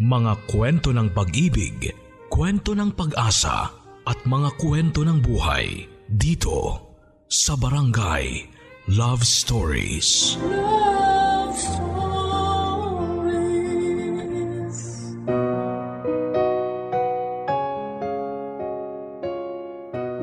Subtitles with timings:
[0.00, 1.92] Mga kwento ng pag-ibig,
[2.32, 3.68] kwento ng pag-asa
[4.08, 6.88] at mga kwento ng buhay dito
[7.28, 8.48] sa Barangay
[8.96, 10.40] Love Stories.
[10.40, 12.00] Love Stories.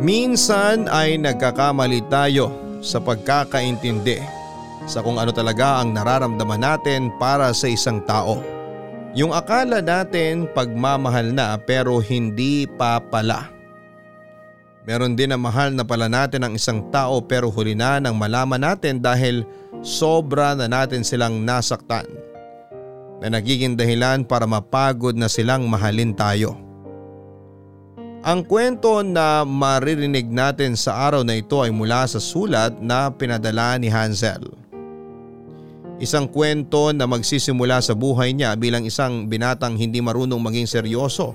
[0.01, 2.49] Minsan ay nagkakamali tayo
[2.81, 4.25] sa pagkakaintindi
[4.89, 8.56] sa kung ano talaga ang nararamdaman natin para sa isang tao.
[9.17, 13.49] Yung akala natin pagmamahal na pero hindi pa pala.
[14.85, 18.61] Meron din na mahal na pala natin ang isang tao pero huli na nang malaman
[18.61, 19.41] natin dahil
[19.81, 22.05] sobra na natin silang nasaktan.
[23.17, 26.53] Na nagiging dahilan para mapagod na silang mahalin tayo.
[28.21, 33.81] Ang kwento na maririnig natin sa araw na ito ay mula sa sulat na pinadala
[33.81, 34.66] ni Hansel.
[35.97, 41.33] Isang kwento na magsisimula sa buhay niya bilang isang binatang hindi marunong maging seryoso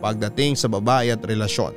[0.00, 1.76] pagdating sa babae at relasyon.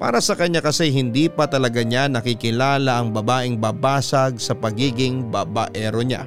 [0.00, 6.00] Para sa kanya kasi hindi pa talaga niya nakikilala ang babaeng babasag sa pagiging babaero
[6.00, 6.24] niya.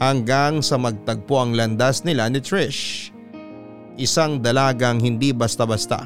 [0.00, 3.12] Hanggang sa magtagpo ang landas nila ni Trish.
[3.96, 6.04] Isang dalagang hindi basta-basta.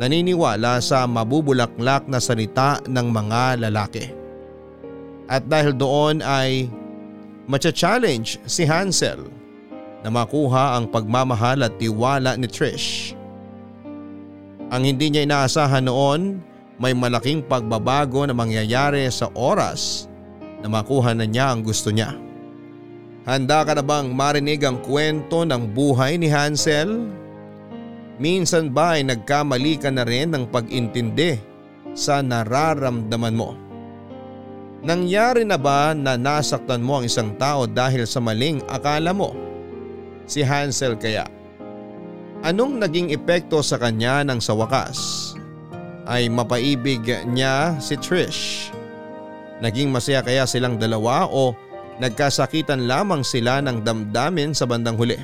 [0.00, 4.23] Naniniwala sa mabubulaklak na salita ng mga lalaki.
[5.28, 6.68] At dahil doon ay
[7.48, 9.24] matcha-challenge si Hansel
[10.04, 13.16] na makuha ang pagmamahal at tiwala ni Trish.
[14.68, 16.40] Ang hindi niya inaasahan noon
[16.76, 20.10] may malaking pagbabago na mangyayari sa oras
[20.60, 22.12] na makuha na niya ang gusto niya.
[23.24, 27.08] Handa ka na bang marinig ang kwento ng buhay ni Hansel?
[28.20, 31.40] Minsan ba ay nagkamali ka na rin ng pag-intindi
[31.96, 33.63] sa nararamdaman mo?
[34.84, 39.32] Nangyari na ba na nasaktan mo ang isang tao dahil sa maling akala mo?
[40.28, 41.24] Si Hansel kaya.
[42.44, 45.32] Anong naging epekto sa kanya nang sa wakas?
[46.04, 47.00] Ay mapaibig
[47.32, 48.68] niya si Trish.
[49.64, 51.56] Naging masaya kaya silang dalawa o
[51.96, 55.16] nagkasakitan lamang sila ng damdamin sa bandang huli?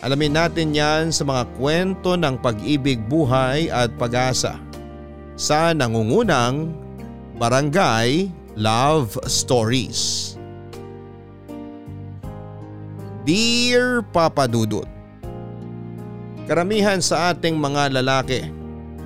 [0.00, 4.56] Alamin natin yan sa mga kwento ng pag-ibig, buhay at pag-asa
[5.36, 6.87] sa nangungunang
[7.38, 10.34] Barangay Love Stories
[13.22, 14.90] Dear Papa Dudut
[16.50, 18.42] Karamihan sa ating mga lalaki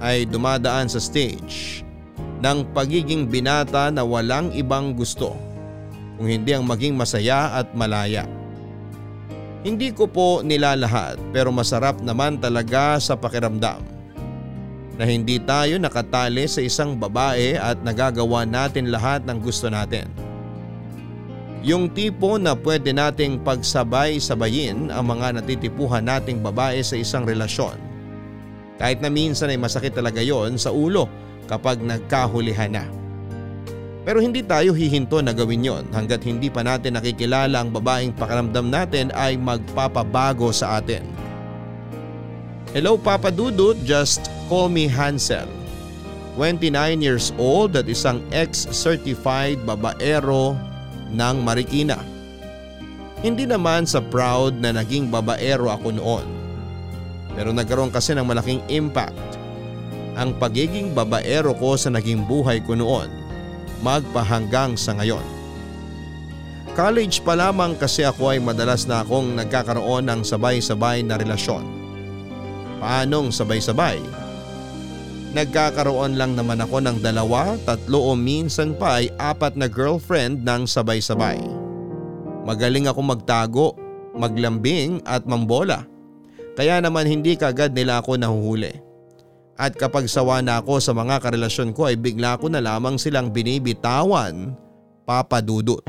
[0.01, 1.85] ay dumadaan sa stage
[2.41, 5.37] ng pagiging binata na walang ibang gusto
[6.17, 8.25] kung hindi ang maging masaya at malaya.
[9.61, 13.85] Hindi ko po nila lahat pero masarap naman talaga sa pakiramdam
[15.03, 20.07] na hindi tayo nakatali sa isang babae at nagagawa natin lahat ng gusto natin.
[21.67, 27.75] Yung tipo na pwede nating pagsabay-sabayin ang mga natitipuhan nating babae sa isang relasyon.
[28.79, 31.11] Kahit na minsan ay masakit talaga yon sa ulo
[31.51, 32.87] kapag nagkahulihan na.
[34.07, 38.71] Pero hindi tayo hihinto na gawin yon hanggat hindi pa natin nakikilala ang babaeng pakiramdam
[38.71, 41.03] natin ay magpapabago sa atin.
[42.71, 45.49] Hello Papa Dudut, just me Hansel.
[46.37, 50.57] 29 years old at isang ex-certified babaero
[51.13, 52.01] ng Marikina.
[53.21, 56.27] Hindi naman sa proud na naging babaero ako noon.
[57.37, 59.17] Pero nagkaroon kasi ng malaking impact
[60.13, 63.09] ang pagiging babaero ko sa naging buhay ko noon
[63.81, 65.25] magpahanggang sa ngayon.
[66.73, 71.65] College pa lamang kasi ako ay madalas na akong nagkakaroon ng sabay-sabay na relasyon.
[72.81, 74.01] Paanong sabay-sabay?
[75.33, 80.69] Nagkakaroon lang naman ako ng dalawa, tatlo o minsan pa ay apat na girlfriend ng
[80.69, 81.41] sabay-sabay.
[82.45, 83.67] Magaling ako magtago,
[84.13, 85.89] maglambing at mambola.
[86.53, 88.77] Kaya naman hindi kagad nila ako nahuhuli.
[89.57, 93.33] At kapag sawa na ako sa mga karelasyon ko ay bigla ko na lamang silang
[93.33, 94.53] binibitawan,
[95.09, 95.81] papadudot.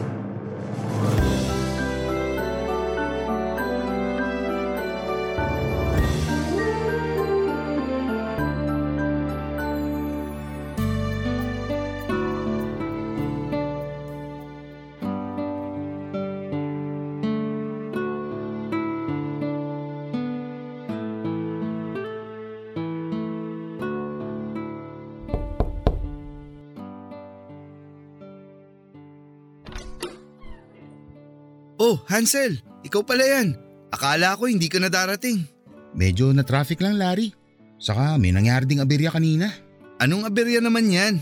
[31.94, 33.54] Oh, Hansel, ikaw pala yan.
[33.94, 35.46] Akala ko hindi ka na darating.
[35.94, 37.30] Medyo na traffic lang, Larry.
[37.78, 39.54] Saka may nangyari ding aberya kanina.
[40.02, 41.22] Anong aberya naman yan?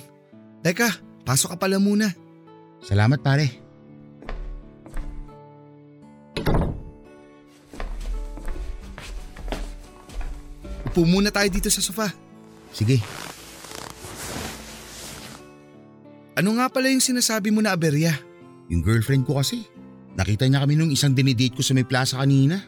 [0.64, 0.88] Teka,
[1.28, 2.08] pasok ka pala muna.
[2.80, 3.52] Salamat pare.
[10.88, 12.12] upo muna tayo dito sa sofa.
[12.72, 13.00] Sige,
[16.32, 18.16] Ano nga pala yung sinasabi mo na aberya?
[18.72, 19.68] yung girlfriend ko kasi.
[20.16, 22.60] Nakita niya kami nung isang dinidate ko sa may plaza kanina.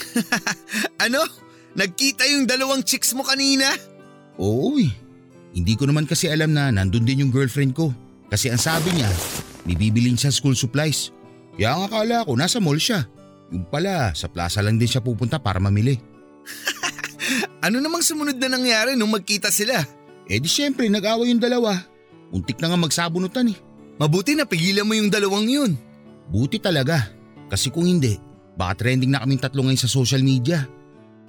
[1.00, 1.24] Ano?
[1.72, 3.72] Nagkita yung dalawang chicks mo kanina?
[4.36, 4.92] Oo eh.
[5.56, 7.88] Hindi ko naman kasi alam na nandun din yung girlfriend ko.
[8.28, 9.08] Kasi ang sabi niya,
[9.64, 11.08] may bibilin siya school supplies.
[11.56, 13.08] Kaya ang akala ko nasa mall siya.
[13.50, 15.96] Yung pala, sa plaza lang din siya pupunta para mamili.
[17.60, 19.84] Ano namang sumunod na nangyari nung magkita sila?
[20.24, 21.76] Eh di syempre, nag-away yung dalawa.
[22.32, 23.58] Untik na nga magsabunutan eh.
[24.00, 25.76] Mabuti na pigilan mo yung dalawang yun.
[26.30, 27.10] Buti talaga.
[27.50, 28.14] Kasi kung hindi,
[28.54, 30.64] baka trending na kaming tatlo ngayon sa social media.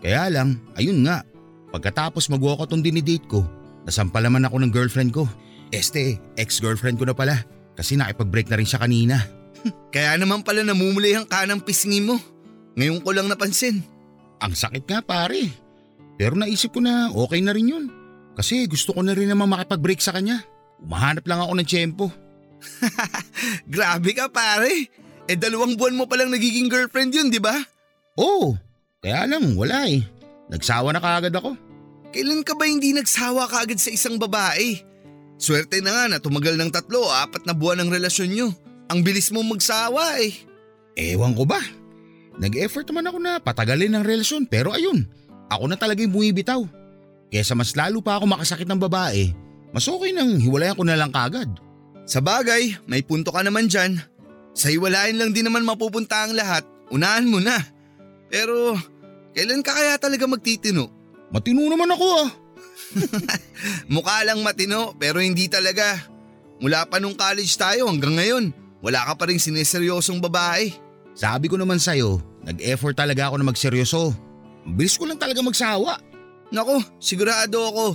[0.02, 1.26] Kaya lang, ayun nga.
[1.74, 3.42] Pagkatapos mag-walkout tong dinidate ko,
[3.84, 5.26] nasampal naman ako ng girlfriend ko.
[5.74, 7.42] Este, ex-girlfriend ko na pala.
[7.74, 9.18] Kasi nakipag-break na rin siya kanina.
[9.96, 12.22] Kaya naman pala namumulay ang kanang pisngi mo.
[12.78, 13.82] Ngayon ko lang napansin.
[14.42, 15.50] Ang sakit nga pare.
[16.22, 17.86] Pero naisip ko na okay na rin yun.
[18.38, 20.44] Kasi gusto ko na rin naman makipag-break sa kanya.
[20.82, 22.06] Umahanap lang ako ng tiyempo.
[23.74, 24.90] Grabe ka pare.
[25.30, 27.56] Eh dalawang buwan mo palang nagiging girlfriend yun, di ba?
[28.20, 28.58] Oo,
[29.00, 30.04] kaya lang wala eh.
[30.52, 31.56] Nagsawa na kaagad ako.
[32.12, 34.84] Kailan ka ba hindi nagsawa kaagad sa isang babae?
[35.40, 38.48] Swerte na nga na tumagal ng tatlo o apat na buwan ng relasyon nyo.
[38.92, 40.36] Ang bilis mo magsawa eh.
[41.00, 41.64] Ewan ko ba?
[42.36, 45.08] Nag-effort naman ako na patagalin ang relasyon pero ayun,
[45.48, 46.62] ako na talaga yung bumibitaw.
[47.32, 49.32] Kesa mas lalo pa ako makasakit ng babae,
[49.72, 51.48] mas okay nang hiwalayan ko na lang kagad.
[52.06, 54.02] Sa bagay, may punto ka naman dyan.
[54.52, 56.66] Sa hiwalayan lang din naman mapupunta ang lahat.
[56.92, 57.56] Unahan mo na.
[58.28, 58.76] Pero,
[59.32, 60.92] kailan ka kaya talaga magtitino?
[61.32, 62.30] Matino naman ako ah.
[63.94, 65.96] Mukha lang matino pero hindi talaga.
[66.60, 68.52] Mula pa nung college tayo hanggang ngayon,
[68.84, 70.70] wala ka pa rin sineseryosong babae.
[71.16, 74.12] Sabi ko naman sa'yo, nag-effort talaga ako na magseryoso.
[74.68, 75.98] Bilis ko lang talaga magsawa.
[76.52, 77.86] Nako, sigurado ako.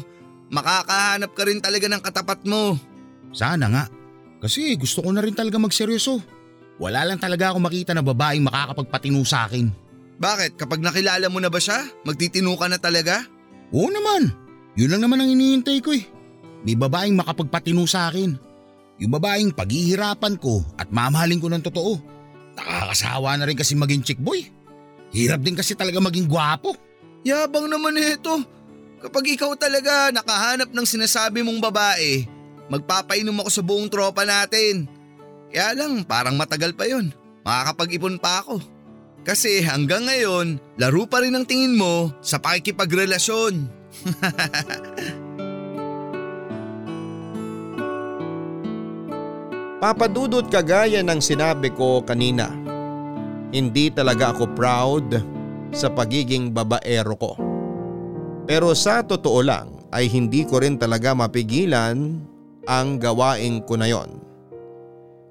[0.50, 2.74] Makakahanap ka rin talaga ng katapat mo.
[3.32, 3.84] Sana nga.
[4.42, 6.20] Kasi gusto ko na rin talaga magseryoso.
[6.76, 9.72] Wala lang talaga ako makita na babaeng makakapagpatino sa akin.
[10.16, 10.60] Bakit?
[10.60, 13.24] Kapag nakilala mo na ba siya, magtitino ka na talaga?
[13.72, 14.32] Oo naman.
[14.76, 16.04] Yun lang naman ang hinihintay ko eh.
[16.64, 18.36] May babaeng makapagpatino sa akin.
[19.00, 22.00] Yung babaeng paghihirapan ko at mamahalin ko ng totoo.
[22.56, 24.40] Nakakasawa na rin kasi maging chick boy.
[25.12, 26.76] Hirap din kasi talaga maging gwapo.
[27.24, 28.40] Yabang naman ito.
[29.00, 32.24] Kapag ikaw talaga nakahanap ng sinasabi mong babae,
[32.70, 34.86] magpapainom ako sa buong tropa natin.
[35.50, 37.14] Kaya lang parang matagal pa yon.
[37.46, 38.58] Makakapag-ipon pa ako.
[39.26, 43.54] Kasi hanggang ngayon, laro pa rin ang tingin mo sa pakikipagrelasyon.
[49.82, 52.48] Papadudot kagaya ng sinabi ko kanina.
[53.54, 55.14] Hindi talaga ako proud
[55.70, 57.32] sa pagiging babaero ko.
[58.46, 62.18] Pero sa totoo lang ay hindi ko rin talaga mapigilan
[62.66, 64.26] ang gawain ko na yon.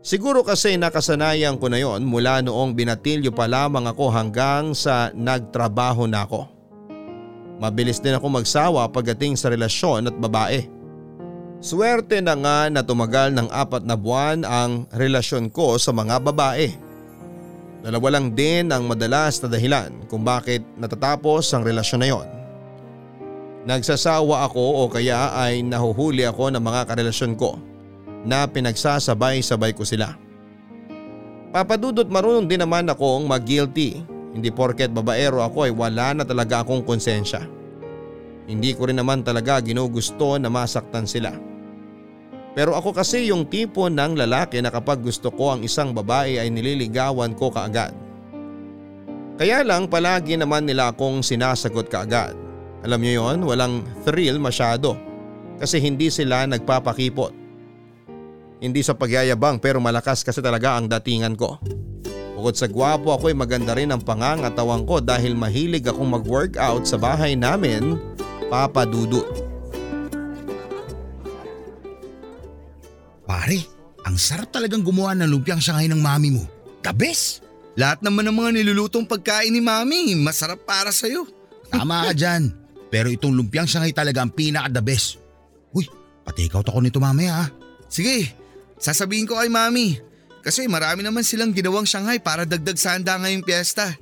[0.06, 6.06] Siguro kasi nakasanayan ko na yon mula noong binatilyo pa lamang ako hanggang sa nagtrabaho
[6.06, 6.46] na ako.
[7.58, 10.68] Mabilis din ako magsawa pagdating sa relasyon at babae.
[11.58, 16.70] Swerte na nga na tumagal ng apat na buwan ang relasyon ko sa mga babae.
[17.82, 22.28] Dalawa lang din ang madalas na dahilan kung bakit natatapos ang relasyon na yon.
[23.66, 27.58] Nagsasawa ako o kaya ay nahuhuli ako ng mga karelasyon ko
[28.22, 30.14] na pinagsasabay-sabay ko sila.
[31.50, 34.06] Papadudot marunong din naman akong mag-guilty.
[34.38, 37.42] Hindi porket babaero ako ay wala na talaga akong konsensya.
[38.46, 41.34] Hindi ko rin naman talaga ginugusto na masaktan sila.
[42.54, 46.54] Pero ako kasi yung tipo ng lalaki na kapag gusto ko ang isang babae ay
[46.54, 47.98] nililigawan ko kaagad.
[49.36, 52.45] Kaya lang palagi naman nila akong sinasagot kaagad.
[52.86, 54.94] Alam niyo yon, walang thrill masyado
[55.58, 57.34] kasi hindi sila nagpapakipot.
[58.62, 61.58] Hindi sa pagyayabang pero malakas kasi talaga ang datingan ko.
[62.38, 67.02] Bukod sa gwapo ako ay maganda rin ang pangangatawan ko dahil mahilig akong mag-workout sa
[67.02, 67.98] bahay namin,
[68.54, 69.26] Papa Dudut.
[73.26, 73.60] Pare,
[74.06, 76.46] ang sarap talagang gumawa ng lumpiang sangay ng mami mo.
[76.86, 77.42] The best!
[77.76, 81.28] Lahat naman ng mga nilulutong pagkain ni Mami, masarap para sa'yo.
[81.68, 82.65] Tama ka dyan.
[82.90, 85.18] Pero itong lumpiang sangay talaga ang pinaka-the best.
[85.76, 85.86] Uy,
[86.24, 87.50] pati ikaw ako nito mamaya ah.
[87.90, 88.34] Sige,
[88.78, 90.00] sasabihin ko kay Mami.
[90.46, 93.98] Kasi marami naman silang ginawang Shanghai para dagdag sa handa ngayong piyesta.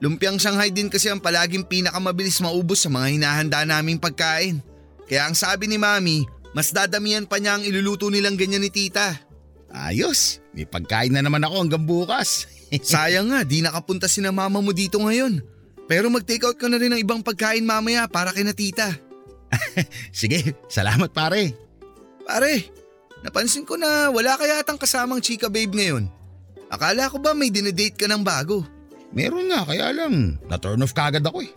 [0.00, 4.60] Lumpiang Shanghai din kasi ang palaging pinakamabilis maubos sa mga hinahanda naming pagkain.
[5.04, 6.24] Kaya ang sabi ni Mami,
[6.56, 9.20] mas dadamihan pa niya ang iluluto nilang ganyan ni Tita.
[9.68, 12.48] Ayos, may pagkain na naman ako hanggang bukas.
[12.72, 15.44] Sayang nga, di nakapunta si na mama mo dito ngayon.
[15.86, 18.90] Pero mag-take out ka na rin ng ibang pagkain mamaya para kay na tita.
[20.14, 21.54] Sige, salamat pare.
[22.26, 22.66] Pare,
[23.22, 26.10] napansin ko na wala ka yatang kasamang chika babe ngayon.
[26.66, 28.66] Akala ko ba may dinedate ka ng bago?
[29.14, 31.52] Meron nga kaya lang, na-turn off kagad ako eh.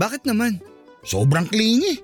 [0.00, 0.56] Bakit naman?
[1.04, 2.00] Sobrang clingy.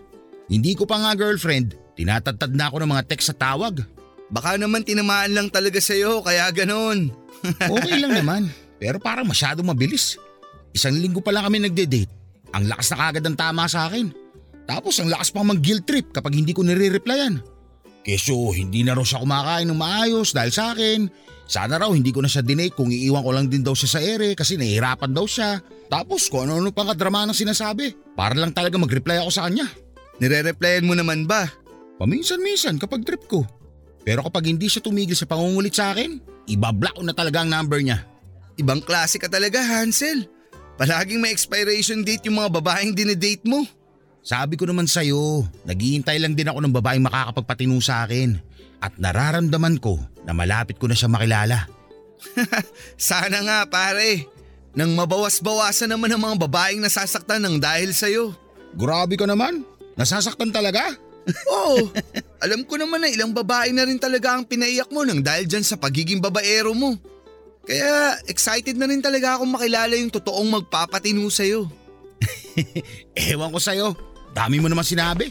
[0.52, 3.81] Hindi ko pa nga girlfriend, tinatadtad na ako ng mga text sa tawag.
[4.29, 7.09] Baka naman tinamaan lang talaga sa'yo kaya ganon.
[7.59, 8.47] Okay lang naman,
[8.79, 10.14] pero parang masyado mabilis.
[10.73, 12.11] Isang linggo pa lang kami nagde-date.
[12.52, 14.12] Ang lakas na kagad ng tama sa akin.
[14.69, 17.41] Tapos ang lakas pang mag-guilt trip kapag hindi ko nire-replyan.
[18.02, 21.07] Keso hindi na raw siya kumakain ng maayos dahil sa akin.
[21.47, 24.00] Sana raw hindi ko na siya dinate kung iiwan ko lang din daw siya sa
[24.00, 25.61] ere kasi nahihirapan daw siya.
[25.93, 28.17] Tapos kung ano-ano pang kadrama ng sinasabi.
[28.17, 29.69] Para lang talaga mag-reply ako sa kanya.
[30.19, 31.47] Nire-replyan mo naman ba?
[32.00, 33.45] Paminsan-minsan kapag trip ko.
[34.02, 37.79] Pero kapag hindi siya tumigil sa pangungulit sa akin, ibablock ko na talaga ang number
[37.79, 38.02] niya.
[38.59, 40.26] Ibang klase ka talaga Hansel.
[40.81, 43.62] Palaging may expiration date yung mga babaeng dinedate mo.
[44.23, 48.38] Sabi ko naman sa'yo, naghihintay lang din ako ng babaeng makakapagpatino sa akin.
[48.83, 51.67] At nararamdaman ko na malapit ko na siya makilala.
[52.99, 54.26] Sana nga pare.
[54.73, 58.33] Nang mabawas-bawasan naman ang mga babaeng nasasaktan ng dahil sa'yo.
[58.73, 59.69] Grabe ka naman,
[60.00, 60.97] nasasaktan talaga?
[61.55, 61.93] Oo,
[62.43, 65.62] alam ko naman na ilang babae na rin talaga ang pinaiyak mo nang dahil dyan
[65.62, 66.99] sa pagiging babaero mo.
[67.62, 71.71] Kaya excited na rin talaga akong makilala yung totoong magpapatino sa'yo.
[73.31, 73.95] Ewan ko sa'yo,
[74.35, 75.31] dami mo naman sinabi.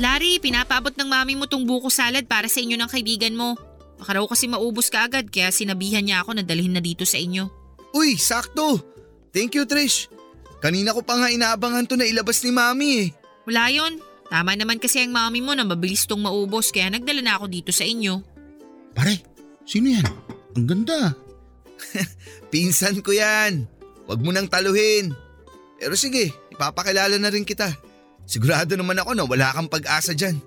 [0.00, 3.54] Larry, pinapaabot ng mami mo tong buko salad para sa inyo ng kaibigan mo.
[4.00, 7.14] Baka raw kasi maubos ka agad kaya sinabihan niya ako na dalhin na dito sa
[7.20, 7.46] inyo.
[7.94, 8.82] Uy, sakto!
[9.30, 10.10] Thank you Trish.
[10.58, 13.08] Kanina ko pa nga inaabangan to na ilabas ni mami eh.
[13.46, 14.00] Wala yon.
[14.32, 17.70] Tama naman kasi ang mami mo na mabilis tong maubos kaya nagdala na ako dito
[17.70, 18.18] sa inyo.
[18.96, 19.22] Pare,
[19.62, 20.06] sino yan?
[20.58, 21.14] Ang ganda.
[22.52, 23.68] Pinsan ko yan.
[24.04, 25.12] Huwag mo nang taluhin.
[25.80, 27.72] Pero sige, ipapakilala na rin kita.
[28.24, 30.40] Sigurado naman ako na wala kang pag-asa dyan.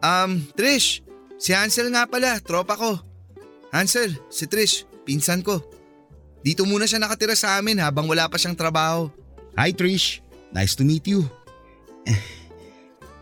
[0.00, 1.04] Um, Trish,
[1.38, 2.98] si Hansel nga pala, tropa ko.
[3.70, 5.62] Hansel, si Trish, pinsan ko.
[6.40, 9.12] Dito muna siya nakatira sa amin habang wala pa siyang trabaho.
[9.60, 10.24] Hi Trish,
[10.56, 11.28] nice to meet you.
[12.08, 12.40] Eh,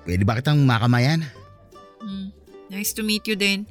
[0.08, 1.20] Pwede ba kitang makamayan?
[2.00, 2.32] Hmm,
[2.72, 3.68] nice to meet you din.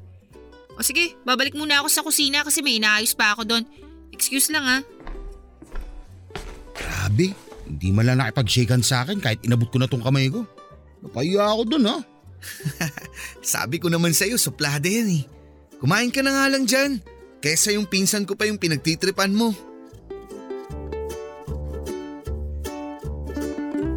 [0.78, 3.64] O sige, babalik muna ako sa kusina kasi may inaayos pa ako doon.
[4.14, 4.82] Excuse lang ah.
[6.78, 7.34] Grabe,
[7.66, 10.46] hindi man lang nakipag-shakehan sa akin kahit inabot ko na tong kamay ko.
[11.02, 11.98] Napaya ako dun ha.
[13.42, 15.24] Sabi ko naman sa'yo, suplada yan eh.
[15.82, 17.02] Kumain ka na nga lang dyan.
[17.42, 19.58] Kesa yung pinsan ko pa yung pinagtitripan mo.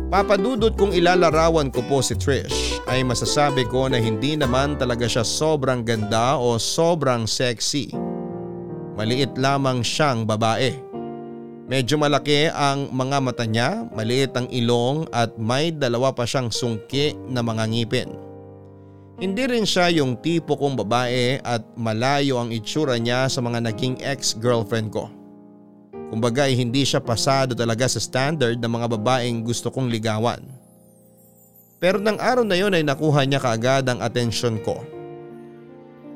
[0.08, 5.26] Papadudot kung ilalarawan ko po si Trish ay masasabi ko na hindi naman talaga siya
[5.26, 7.92] sobrang ganda o sobrang sexy.
[8.96, 10.72] Maliit lamang siyang babae.
[11.70, 17.14] Medyo malaki ang mga mata niya, maliit ang ilong at may dalawa pa siyang sungki
[17.30, 18.10] na mga ngipin.
[19.20, 24.00] Hindi rin siya yung tipo kong babae at malayo ang itsura niya sa mga naging
[24.00, 25.12] ex-girlfriend ko.
[26.10, 30.59] Kumbaga hindi siya pasado talaga sa standard ng mga babaeng gusto kong ligawan.
[31.80, 34.84] Pero ng araw na yon ay nakuha niya kaagad ang atensyon ko.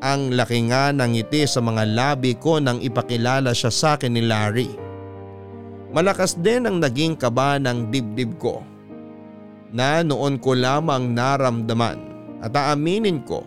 [0.05, 4.21] Ang laki nga ng ngiti sa mga labi ko nang ipakilala siya sa akin ni
[4.21, 4.69] Larry.
[5.97, 8.61] Malakas din ang naging kaba ng dibdib ko
[9.73, 11.97] na noon ko lamang naramdaman
[12.45, 13.41] at aaminin ko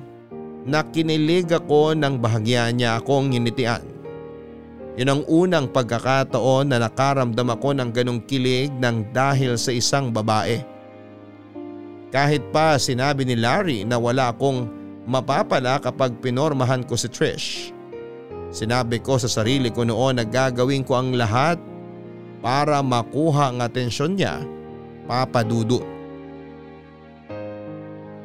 [0.66, 3.86] na kinilig ako ng bahagya niya akong nginitian.
[4.98, 10.77] Yun ang unang pagkakataon na nakaramdam ako ng ganong kilig ng dahil sa isang babae.
[12.08, 14.68] Kahit pa sinabi ni Larry na wala akong
[15.08, 17.50] mapapala kapag pinormahan ko si Trish.
[18.48, 21.60] Sinabi ko sa sarili ko noon na gagawin ko ang lahat
[22.40, 24.40] para makuha ang atensyon niya,
[25.04, 25.84] Papa Dudut.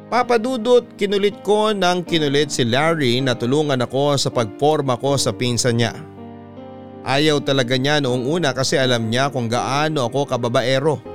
[0.07, 5.33] Papa Dudut, kinulit ko ng kinulit si Larry na tulungan ako sa pagporma ko sa
[5.33, 5.93] pinsan niya.
[7.03, 11.12] Ayaw talaga niya noong una kasi alam niya kung gaano ako kababaero.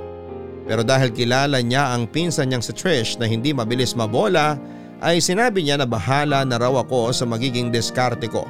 [0.69, 4.61] Pero dahil kilala niya ang pinsan niyang si Trish na hindi mabilis mabola
[5.01, 8.45] ay sinabi niya na bahala na raw ako sa magiging diskarte ko.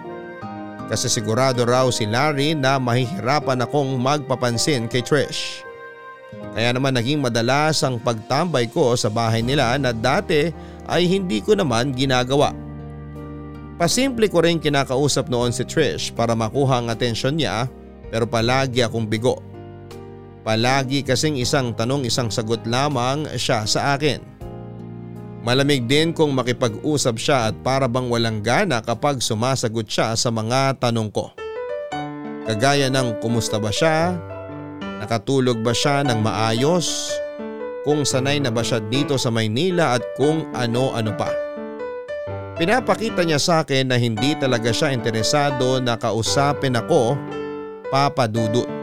[0.91, 5.63] Kasi sigurado raw si Larry na mahihirapan akong magpapansin kay Trish.
[6.59, 10.51] Kaya naman naging madalas ang pagtambay ko sa bahay nila na dati
[10.91, 12.51] ay hindi ko naman ginagawa.
[13.79, 17.71] Pasimple ko rin kinakausap noon si Trish para makuha ang atensyon niya
[18.11, 19.48] pero palagi akong bigo.
[20.49, 24.25] Palagi kasing isang tanong isang sagot lamang siya sa akin.
[25.45, 30.81] Malamig din kung makipag-usap siya at para bang walang gana kapag sumasagot siya sa mga
[30.81, 31.37] tanong ko.
[32.49, 34.17] Kagaya ng kumusta ba siya,
[34.99, 37.13] Nakatulog ba siya ng maayos?
[37.87, 41.31] Kung sanay na ba siya dito sa Maynila at kung ano-ano pa.
[42.59, 47.15] Pinapakita niya sa akin na hindi talaga siya interesado na kausapin ako,
[47.93, 48.78] Papa Dudut.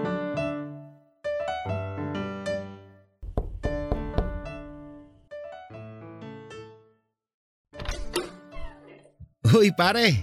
[9.66, 10.14] Hoy pare,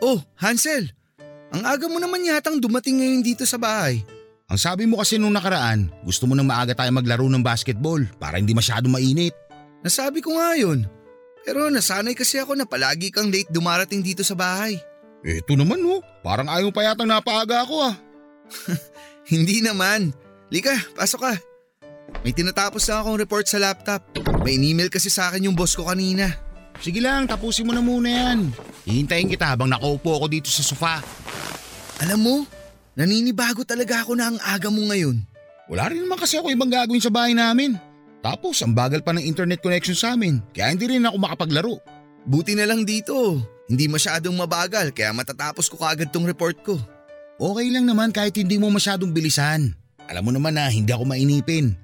[0.00, 0.88] Oh, Hansel.
[1.52, 4.00] Ang aga mo naman yatang dumating ngayon dito sa bahay.
[4.48, 8.40] ang sabi mo kasi nung nakaraan, gusto mo nang maaga tayo maglaro ng basketball para
[8.40, 9.36] hindi masyado mainit.
[9.84, 10.88] Nasabi ko nga yun.
[11.44, 14.80] Pero nasanay kasi ako na palagi kang late dumarating dito sa bahay.
[15.20, 17.94] Eto naman oh, parang ayaw pa yatang napaaga ako ah.
[19.28, 20.16] Hindi naman.
[20.48, 21.34] Lika, pasok ka.
[22.24, 24.08] May tinatapos na akong report sa laptop.
[24.40, 26.45] May email kasi sa akin yung boss ko kanina.
[26.80, 28.52] Sige lang, tapusin mo na muna yan.
[28.86, 31.02] Hihintayin kita habang nakaupo ako dito sa sofa.
[32.04, 32.36] Alam mo,
[32.94, 35.16] naninibago talaga ako na ang aga mo ngayon.
[35.66, 37.74] Wala rin naman kasi ako ibang gagawin sa bahay namin.
[38.22, 41.78] Tapos ang bagal pa ng internet connection sa amin, kaya hindi rin ako makapaglaro.
[42.26, 43.38] Buti na lang dito.
[43.66, 46.78] Hindi masyadong mabagal kaya matatapos ko kaagad tong report ko.
[47.36, 49.74] Okay lang naman kahit hindi mo masyadong bilisan.
[50.06, 51.74] Alam mo naman na hindi ako mainipin.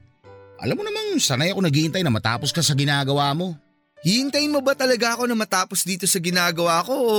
[0.62, 3.58] Alam mo namang sanay ako naghihintay na matapos ka sa ginagawa mo.
[4.02, 7.14] Hihintayin mo ba talaga ako na matapos dito sa ginagawa ko o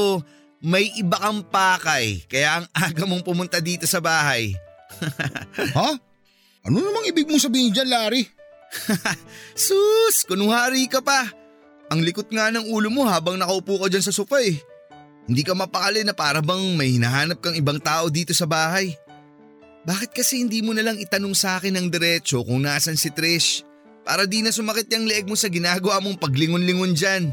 [0.59, 4.51] may iba kang pakay kaya ang aga mong pumunta dito sa bahay?
[5.75, 5.89] Ha?
[6.63, 8.23] Ano namang ibig mong sabihin dyan, Larry?
[9.67, 11.27] Sus, kunwari ka pa.
[11.91, 14.55] Ang likot nga ng ulo mo habang nakaupo ka dyan sa sofa eh.
[15.27, 18.95] Hindi ka mapakali na para bang may hinahanap kang ibang tao dito sa bahay.
[19.83, 23.67] Bakit kasi hindi mo na lang itanong sa akin ng diretsyo kung nasan si Trish?
[24.03, 27.31] Para di na sumakit yung leeg mo sa ginagawa mong paglingon-lingon dyan.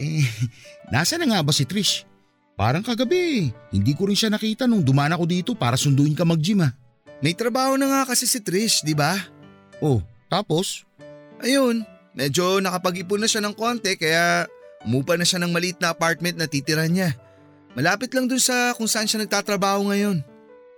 [0.00, 0.24] Eh,
[0.92, 2.08] nasa na nga ba si Trish?
[2.54, 6.62] Parang kagabi, hindi ko rin siya nakita nung dumaan ako dito para sunduin ka mag-gym
[6.62, 6.72] ah.
[7.18, 9.18] May trabaho na nga kasi si Trish, di ba?
[9.82, 9.98] Oh,
[10.30, 10.86] tapos?
[11.42, 11.82] Ayun,
[12.14, 14.46] medyo nakapag-ipon na siya ng konti kaya
[14.86, 17.12] umupa na siya ng maliit na apartment na titira niya.
[17.74, 20.22] Malapit lang dun sa kung saan siya nagtatrabaho ngayon.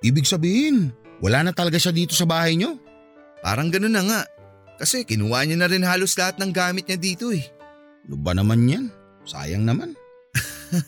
[0.01, 2.81] Ibig sabihin, wala na talaga siya dito sa bahay niyo?
[3.45, 4.21] Parang ganun na nga.
[4.77, 7.45] Kasi kinuha niya na rin halos lahat ng gamit niya dito eh.
[8.07, 8.93] Ano ba naman yan?
[9.25, 9.97] Sayang naman.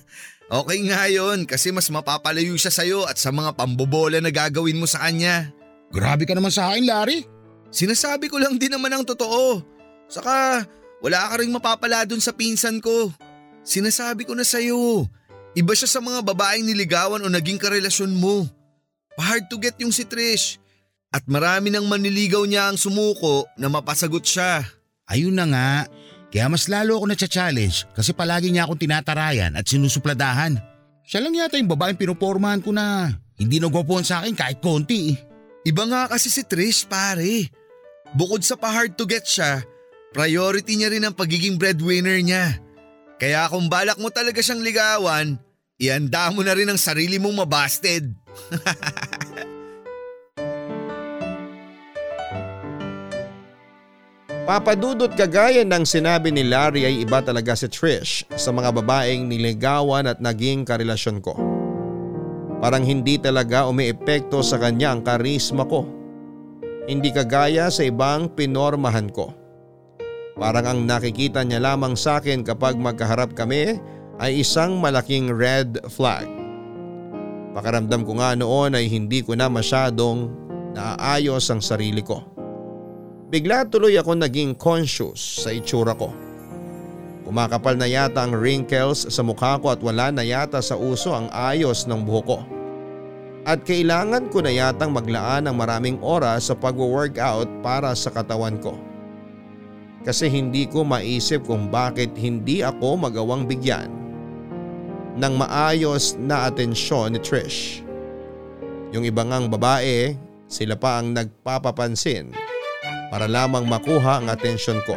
[0.49, 4.89] Okay nga yun kasi mas mapapalayo siya sa'yo at sa mga pambobola na gagawin mo
[4.89, 5.53] sa kanya.
[5.93, 7.29] Grabe ka naman sa akin, Larry.
[7.69, 9.61] Sinasabi ko lang din naman ang totoo.
[10.09, 10.65] Saka
[11.05, 13.13] wala ka rin mapapala dun sa pinsan ko.
[13.61, 15.05] Sinasabi ko na sa'yo,
[15.53, 18.49] iba siya sa mga babaeng niligawan o naging karelasyon mo.
[19.21, 20.57] Hard to get yung si Trish.
[21.09, 24.61] At marami nang maniligaw niya ang sumuko na mapasagot siya.
[25.09, 25.71] Ayun na nga.
[26.29, 30.61] Kaya mas lalo ako na-challenge kasi palagi niya akong tinatarayan at sinusupladahan.
[31.09, 35.17] Siya lang yata yung babaeng pinupormahan ko na hindi nagwapuan sa akin kahit konti.
[35.65, 37.49] Iba nga kasi si Trish pare.
[38.13, 39.65] Bukod sa pa-hard to get siya,
[40.13, 42.61] priority niya rin ang pagiging breadwinner niya.
[43.17, 45.41] Kaya kung balak mo talaga siyang ligawan,
[45.81, 48.13] ihanda mo na rin ang sarili mong mabasted.
[54.49, 60.09] Papadudot kagaya ng sinabi ni Larry ay iba talaga si Trish sa mga babaeng niligawan
[60.09, 61.37] at naging karelasyon ko.
[62.57, 65.85] Parang hindi talaga umiepekto sa kanya ang karisma ko.
[66.89, 69.37] Hindi kagaya sa ibang pinormahan ko.
[70.41, 73.77] Parang ang nakikita niya lamang sa akin kapag magkaharap kami
[74.17, 76.25] ay isang malaking red flag.
[77.53, 80.33] Pakaramdam ko nga noon ay hindi ko na masyadong
[80.73, 82.38] naaayos ang sarili ko.
[83.29, 86.17] Bigla tuloy ako naging conscious sa itsura ko.
[87.29, 91.29] Kumakapal na yata ang wrinkles sa mukha ko at wala na yata sa uso ang
[91.29, 92.39] ayos ng buhok ko.
[93.45, 98.81] At kailangan ko na yatang maglaan ng maraming oras sa pag-workout para sa katawan ko.
[100.09, 103.93] Kasi hindi ko maisip kung bakit hindi ako magawang bigyan
[105.21, 107.85] ng maayos na atensyon ni Trish.
[108.97, 110.17] Yung ibang ang babae,
[110.49, 112.49] sila pa ang nagpapapansin
[113.09, 114.97] para lamang makuha ang atensyon ko.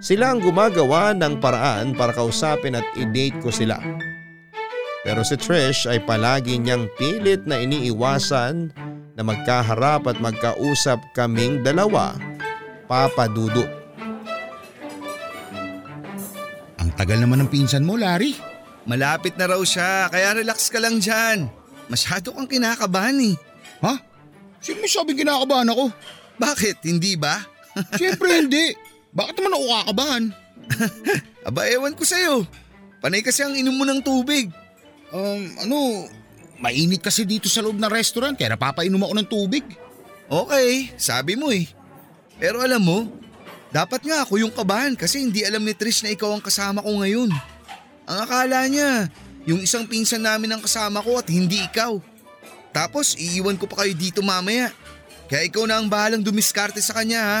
[0.00, 3.80] Sila ang gumagawa ng paraan para kausapin at i-date ko sila.
[5.06, 8.74] Pero si Trish ay palagi niyang pilit na iniiwasan
[9.16, 12.18] na magkaharap at magkausap kaming dalawa,
[12.84, 13.64] Papa Dudu.
[16.76, 18.36] Ang tagal naman ng pinsan mo, Larry.
[18.86, 21.50] Malapit na raw siya, kaya relax ka lang dyan.
[21.90, 23.34] Masyado kang kinakabahan eh.
[23.82, 23.94] Ha?
[24.62, 25.90] Sino mo sabing kinakabahan ako?
[26.36, 27.40] Bakit, hindi ba?
[27.98, 28.72] Siyempre hindi.
[29.12, 30.24] Bakit naman ako kakabahan?
[31.48, 32.44] Aba ewan ko sa'yo.
[33.00, 34.50] Panay kasi ang inom mo ng tubig.
[35.14, 35.76] Um, ano,
[36.58, 39.64] mainit kasi dito sa loob ng restaurant kaya napapainom ako ng tubig.
[40.26, 41.70] Okay, sabi mo eh.
[42.36, 43.06] Pero alam mo,
[43.70, 46.90] dapat nga ako yung kabahan kasi hindi alam ni Trish na ikaw ang kasama ko
[46.98, 47.30] ngayon.
[48.06, 49.06] Ang akala niya,
[49.46, 51.96] yung isang pinsan namin ang kasama ko at hindi ikaw.
[52.74, 54.74] Tapos iiwan ko pa kayo dito mamaya.
[55.26, 57.40] Kaya ikaw na ang bahalang dumiskarte sa kanya ha.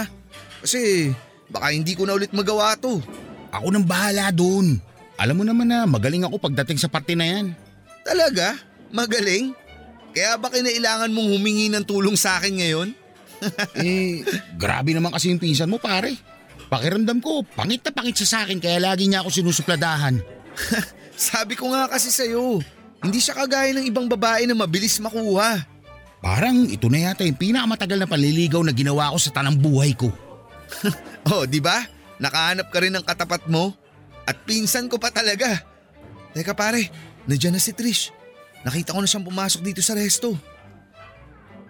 [0.62, 1.10] Kasi
[1.46, 2.98] baka hindi ko na ulit magawa to.
[3.54, 4.82] Ako nang bahala doon.
[5.16, 7.54] Alam mo naman na magaling ako pagdating sa parte na yan.
[8.02, 8.58] Talaga?
[8.90, 9.54] Magaling?
[10.12, 12.88] Kaya ba kinailangan mong humingi ng tulong sa akin ngayon?
[13.84, 14.24] eh,
[14.56, 16.16] grabe naman kasi yung pinsan mo pare.
[16.66, 20.18] Pakiramdam ko, pangit na pangit siya sa akin kaya lagi niya ako sinusupladahan.
[21.16, 22.60] Sabi ko nga kasi sa'yo,
[23.04, 25.75] hindi siya kagaya ng ibang babae na mabilis makuha.
[26.26, 30.10] Parang ito na yata yung pinakamatagal na panliligaw na ginawa ko sa tanang buhay ko.
[31.30, 31.86] oh, di ba?
[32.18, 33.70] Nakahanap ka rin ng katapat mo?
[34.26, 35.62] At pinsan ko pa talaga.
[36.34, 36.90] Teka pare,
[37.30, 38.10] nandiyan na si Trish.
[38.66, 40.34] Nakita ko na siyang pumasok dito sa resto.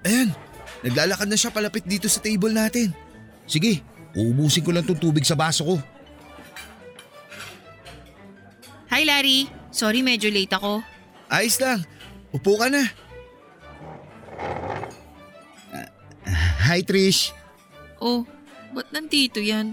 [0.08, 0.32] Ayan,
[0.80, 2.96] naglalakad na siya palapit dito sa table natin.
[3.44, 3.84] Sige,
[4.16, 5.76] uubusin ko lang itong tubig sa baso ko.
[8.88, 10.80] Hi Larry, sorry medyo late ako.
[11.28, 11.84] Ayos lang,
[12.32, 12.88] upo ka na.
[16.76, 17.32] Hi Trish.
[18.04, 18.28] Oh,
[18.76, 19.72] ba't nandito yan?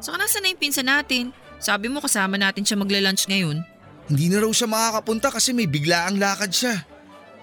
[0.00, 1.28] Saka nasa na yung pinsan natin?
[1.60, 3.60] Sabi mo kasama natin siya magla-lunch ngayon.
[4.08, 6.88] Hindi na raw siya makakapunta kasi may biglaang lakad siya.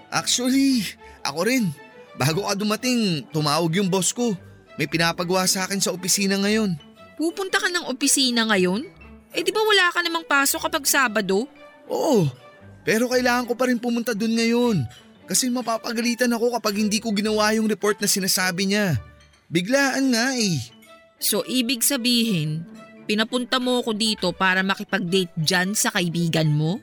[0.09, 0.81] Actually,
[1.21, 1.69] ako rin.
[2.17, 4.33] Bago ka dumating, tumawag yung boss ko.
[4.73, 6.73] May pinapagawa sa akin sa opisina ngayon.
[7.13, 8.89] Pupunta ka ng opisina ngayon?
[9.37, 11.45] Eh di ba wala ka namang pasok kapag Sabado?
[11.85, 12.25] Oo,
[12.81, 14.81] pero kailangan ko pa rin pumunta dun ngayon.
[15.29, 18.97] Kasi mapapagalitan ako kapag hindi ko ginawa yung report na sinasabi niya.
[19.45, 20.57] Biglaan nga eh.
[21.21, 22.65] So ibig sabihin,
[23.05, 26.81] pinapunta mo ako dito para makipag-date dyan sa kaibigan mo?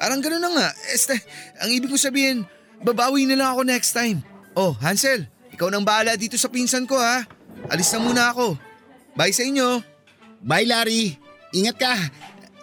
[0.00, 0.68] Parang gano'n na nga.
[0.96, 1.12] Este,
[1.60, 2.48] ang ibig ko sabihin,
[2.80, 4.24] babawi na lang ako next time.
[4.56, 7.28] Oh, Hansel, ikaw nang bahala dito sa pinsan ko ha.
[7.68, 8.56] Alis na muna ako.
[9.12, 9.84] Bye sa inyo.
[10.40, 11.20] Bye Larry.
[11.52, 11.94] Ingat ka.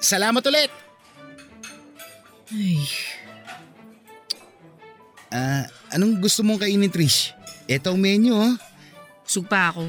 [0.02, 0.72] Salamat ulit.
[2.52, 2.84] Ay,
[5.32, 5.63] Ah,
[5.96, 7.32] anong gusto mong kainin Trish?
[7.65, 8.54] Ito ang menu oh.
[9.24, 9.88] sugpa ako.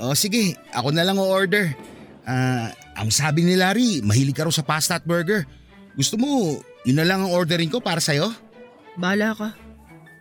[0.00, 1.76] O sige, ako na lang o-order.
[2.24, 5.44] Ah, ang sabi ni Larry, mahilig ka raw sa pasta at burger.
[5.92, 6.56] Gusto mo,
[6.88, 8.32] yun na lang ang ordering ko para sa'yo?
[8.96, 9.48] Bahala ka.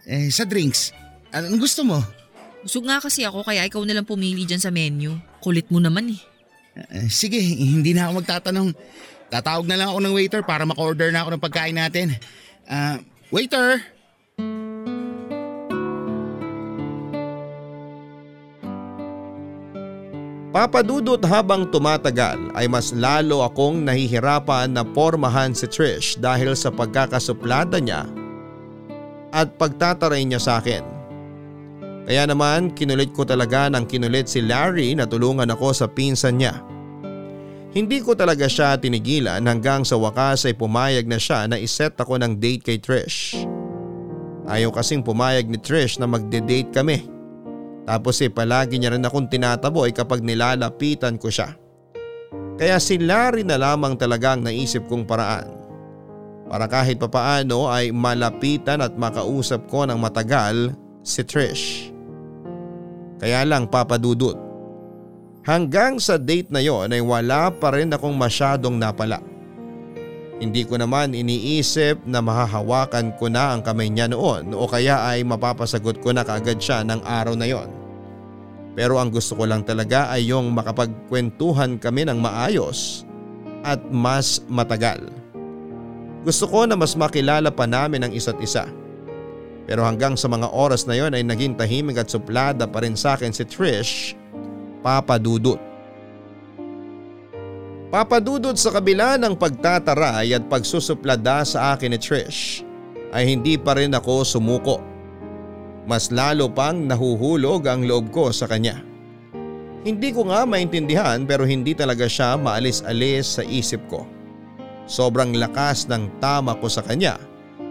[0.04, 0.92] Eh, sa drinks,
[1.32, 2.04] anong gusto mo?
[2.62, 5.16] Busog nga kasi ako kaya ikaw na lang pumili dyan sa menu.
[5.40, 6.22] Kulit mo naman eh.
[6.92, 8.70] Eh, sige, hindi na ako magtatanong.
[9.32, 12.20] Tatawag na lang ako ng waiter para maka-order na ako ng pagkain natin.
[12.68, 13.00] Ah,
[13.32, 13.80] waiter!
[20.62, 27.82] Papadudot habang tumatagal ay mas lalo akong nahihirapan na pormahan si Trish dahil sa pagkakasuplada
[27.82, 28.06] niya
[29.34, 30.86] at pagtataray niya sa akin.
[32.06, 36.62] Kaya naman kinulit ko talaga ng kinulit si Larry na tulungan ako sa pinsan niya.
[37.74, 42.22] Hindi ko talaga siya tinigilan hanggang sa wakas ay pumayag na siya na iset ako
[42.22, 43.34] ng date kay Trish.
[44.46, 47.21] Ayaw kasing pumayag ni Trish na magde-date kami.
[47.86, 51.58] Tapos eh palagi niya rin akong tinataboy kapag nilalapitan ko siya.
[52.62, 55.50] Kaya si Larry na lamang talagang naisip kong paraan.
[56.52, 61.90] Para kahit papaano ay malapitan at makausap ko ng matagal si Trish.
[63.18, 64.38] Kaya lang papadudot.
[65.42, 69.31] Hanggang sa date na yon ay wala pa rin akong masyadong napala.
[70.42, 75.22] Hindi ko naman iniisip na mahahawakan ko na ang kamay niya noon o kaya ay
[75.22, 77.70] mapapasagot ko na kaagad siya ng araw na yon.
[78.74, 83.06] Pero ang gusto ko lang talaga ay yung makapagkwentuhan kami ng maayos
[83.62, 85.14] at mas matagal.
[86.26, 88.66] Gusto ko na mas makilala pa namin ang isa't isa.
[89.70, 93.14] Pero hanggang sa mga oras na yon ay naging tahimik at suplada pa rin sa
[93.14, 94.18] akin si Trish,
[94.82, 95.71] Papa Dudut.
[97.92, 102.64] Papadudod sa kabila ng pagtataray at pagsusuplada sa akin ni Trish
[103.12, 104.80] ay hindi pa rin ako sumuko.
[105.84, 108.80] Mas lalo pang nahuhulog ang loob ko sa kanya.
[109.84, 114.08] Hindi ko nga maintindihan pero hindi talaga siya maalis-alis sa isip ko.
[114.88, 117.20] Sobrang lakas ng tama ko sa kanya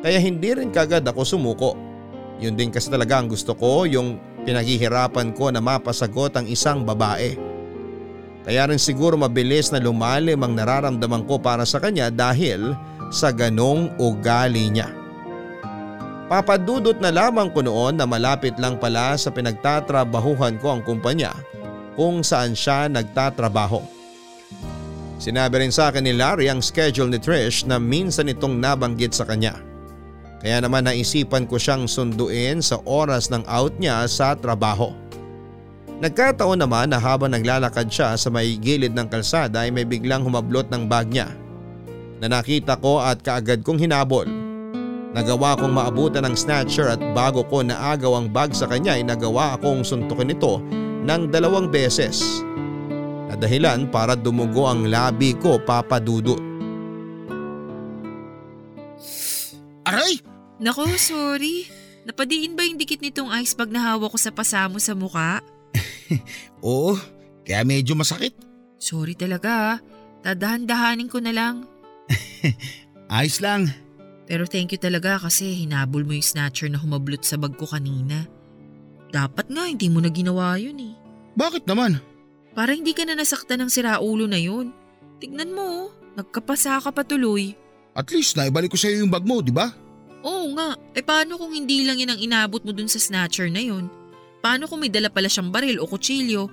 [0.05, 1.81] kaya hindi rin kagad ako sumuko.
[2.45, 7.50] Yun din kasi talaga ang gusto ko yung pinaghihirapan ko na mapasagot ang isang babae.
[8.45, 12.73] Kaya rin siguro mabilis na lumalim ang nararamdaman ko para sa kanya dahil
[13.13, 14.89] sa ganong ugali niya.
[16.31, 21.35] Papadudot na lamang ko noon na malapit lang pala sa pinagtatrabahuhan ko ang kumpanya
[21.99, 23.83] kung saan siya nagtatrabaho.
[25.21, 29.29] Sinabi rin sa akin ni Larry ang schedule ni Trish na minsan itong nabanggit sa
[29.29, 29.59] kanya.
[30.41, 34.97] Kaya naman naisipan ko siyang sunduin sa oras ng out niya sa trabaho.
[36.01, 40.73] Nagkataon naman na habang naglalakad siya sa may gilid ng kalsada ay may biglang humablot
[40.73, 41.29] ng bag niya
[42.25, 44.25] na nakita ko at kaagad kong hinabol.
[45.13, 49.61] Nagawa kong maabutan ng snatcher at bago ko naagaw ang bag sa kanya ay nagawa
[49.61, 50.65] akong suntukin ito
[51.05, 52.41] ng dalawang beses.
[53.29, 56.41] Na dahilan para dumugo ang labi ko papadudot.
[59.85, 60.17] Aray!
[60.61, 61.69] Nako, sorry.
[62.09, 65.45] Napadiin ba yung dikit nitong ice bag na hawak ko sa pasamo sa muka?
[66.67, 66.99] Oo,
[67.47, 68.35] kaya medyo masakit.
[68.81, 69.79] Sorry talaga ah.
[70.21, 71.65] Dadahan-dahanin ko na lang.
[73.13, 73.73] Ayos lang.
[74.31, 78.29] Pero thank you talaga kasi hinabol mo yung snatcher na humablot sa bag ko kanina.
[79.11, 80.95] Dapat nga hindi mo na ginawa yun eh.
[81.35, 81.99] Bakit naman?
[82.55, 84.71] Para hindi ka na nasaktan ng siraulo na yun.
[85.19, 87.59] Tignan mo, oh, nagkapasa ka pa tuloy.
[87.95, 89.75] At least naibalik ko sa iyo yung bag mo, di ba?
[90.23, 93.61] Oo nga, eh paano kung hindi lang yan ang inabot mo dun sa snatcher na
[93.65, 93.91] yun?
[94.41, 96.49] Paano kung may dala pala siyang baril o kutsilyo?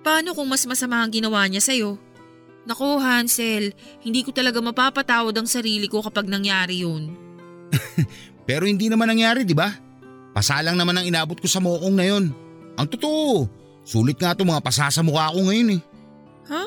[0.00, 2.00] Paano kung mas masama ang ginawa niya sa'yo?
[2.66, 7.14] Nako Hansel, hindi ko talaga mapapatawad ang sarili ko kapag nangyari yun.
[8.48, 9.70] Pero hindi naman nangyari, di ba?
[10.34, 12.24] Pasalang naman ang inabot ko sa mokong na yon.
[12.76, 13.46] Ang totoo,
[13.86, 15.80] sulit nga itong mga pasa sa mukha ko ngayon eh.
[16.50, 16.64] Ha?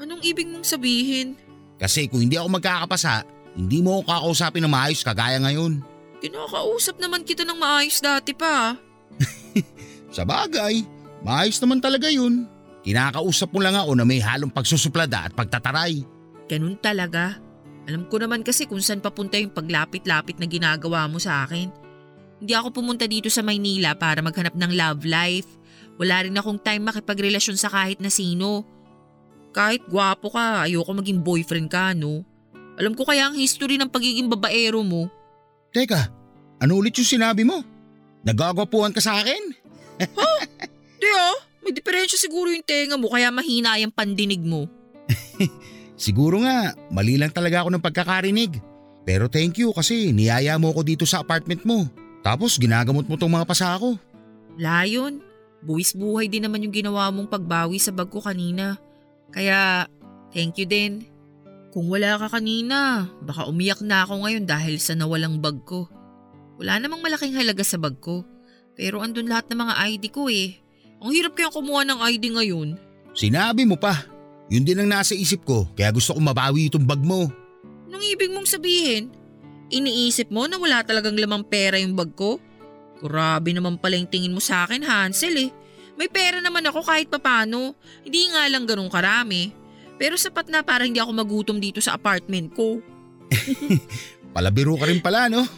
[0.00, 1.36] Anong ibig mong sabihin?
[1.76, 5.80] Kasi kung hindi ako magkakapasa, hindi mo ako kakausapin na maayos kagaya ngayon.
[6.20, 8.76] Kinakausap naman kita ng maayos dati pa.
[10.16, 10.84] Sa bagay,
[11.26, 12.46] maayos naman talaga yun.
[12.86, 16.06] Kinakausap mo lang ako na may halong pagsusuplada at pagtataray.
[16.46, 17.42] Ganun talaga.
[17.86, 21.70] Alam ko naman kasi kung saan papunta yung paglapit-lapit na ginagawa mo sa akin.
[22.38, 25.50] Hindi ako pumunta dito sa Maynila para maghanap ng love life.
[25.98, 28.62] Wala rin akong time makipagrelasyon sa kahit na sino.
[29.56, 32.22] Kahit gwapo ka, ayoko maging boyfriend ka, no?
[32.76, 35.08] Alam ko kaya ang history ng pagiging babaero mo.
[35.72, 36.12] Teka,
[36.60, 37.64] ano ulit yung sinabi mo?
[38.26, 39.54] Nagagwapuhan ka sa akin?
[40.98, 44.66] Di ah, may diferensya siguro yung tenga mo kaya mahina yung pandinig mo.
[45.96, 48.60] Siguro nga, mali lang talaga ako ng pagkakarinig.
[49.06, 51.88] Pero thank you kasi niyaya mo ako dito sa apartment mo.
[52.20, 53.96] Tapos ginagamot mo tong mga pasa ko.
[54.60, 55.22] Layon,
[55.64, 58.76] buwis buhay din naman yung ginawa mong pagbawi sa bag ko kanina.
[59.32, 59.88] Kaya,
[60.34, 61.06] thank you din.
[61.72, 65.88] Kung wala ka kanina, baka umiyak na ako ngayon dahil sa nawalang bag ko.
[66.56, 68.24] Wala namang malaking halaga sa bag ko.
[68.76, 70.56] Pero andun lahat ng mga ID ko eh.
[71.00, 72.68] Ang hirap kayang kumuha ng ID ngayon.
[73.16, 74.04] Sinabi mo pa.
[74.52, 77.28] Yun din ang nasa isip ko kaya gusto kong mabawi itong bag mo.
[77.88, 79.10] Anong ibig mong sabihin?
[79.72, 82.38] Iniisip mo na wala talagang lamang pera yung bag ko?
[83.02, 85.50] Grabe naman pala yung tingin mo sa akin, Hansel eh.
[85.96, 87.74] May pera naman ako kahit papano.
[88.04, 89.50] Hindi nga lang ganun karami.
[89.96, 92.84] Pero sapat na para hindi ako magutom dito sa apartment ko.
[94.36, 95.48] Palabiro ka rin pala no?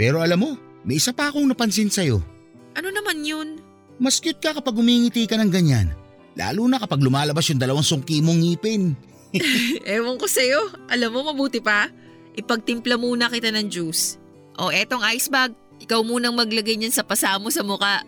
[0.00, 2.24] Pero alam mo, may isa pa akong napansin sa'yo.
[2.72, 3.60] Ano naman yun?
[4.00, 5.92] Mas cute ka kapag umingiti ka ng ganyan.
[6.40, 8.96] Lalo na kapag lumalabas yung dalawang sungki mong ngipin.
[9.84, 10.72] Ewan ko sa'yo.
[10.88, 11.92] Alam mo, mabuti pa.
[12.32, 14.16] Ipagtimpla muna kita ng juice.
[14.56, 15.52] O etong ice bag.
[15.84, 18.00] Ikaw munang maglagay niyan sa pasamo sa muka.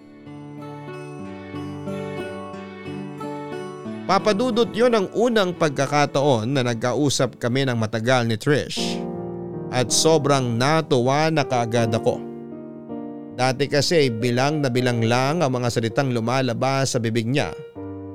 [4.09, 9.12] Papadudot yon ang unang pagkakataon na nagkausap kami ng matagal ni Trish.
[9.72, 12.20] At sobrang natuwa na kaagad ako.
[13.32, 17.48] Dati kasi bilang na bilang lang ang mga salitang lumalabas sa bibig niya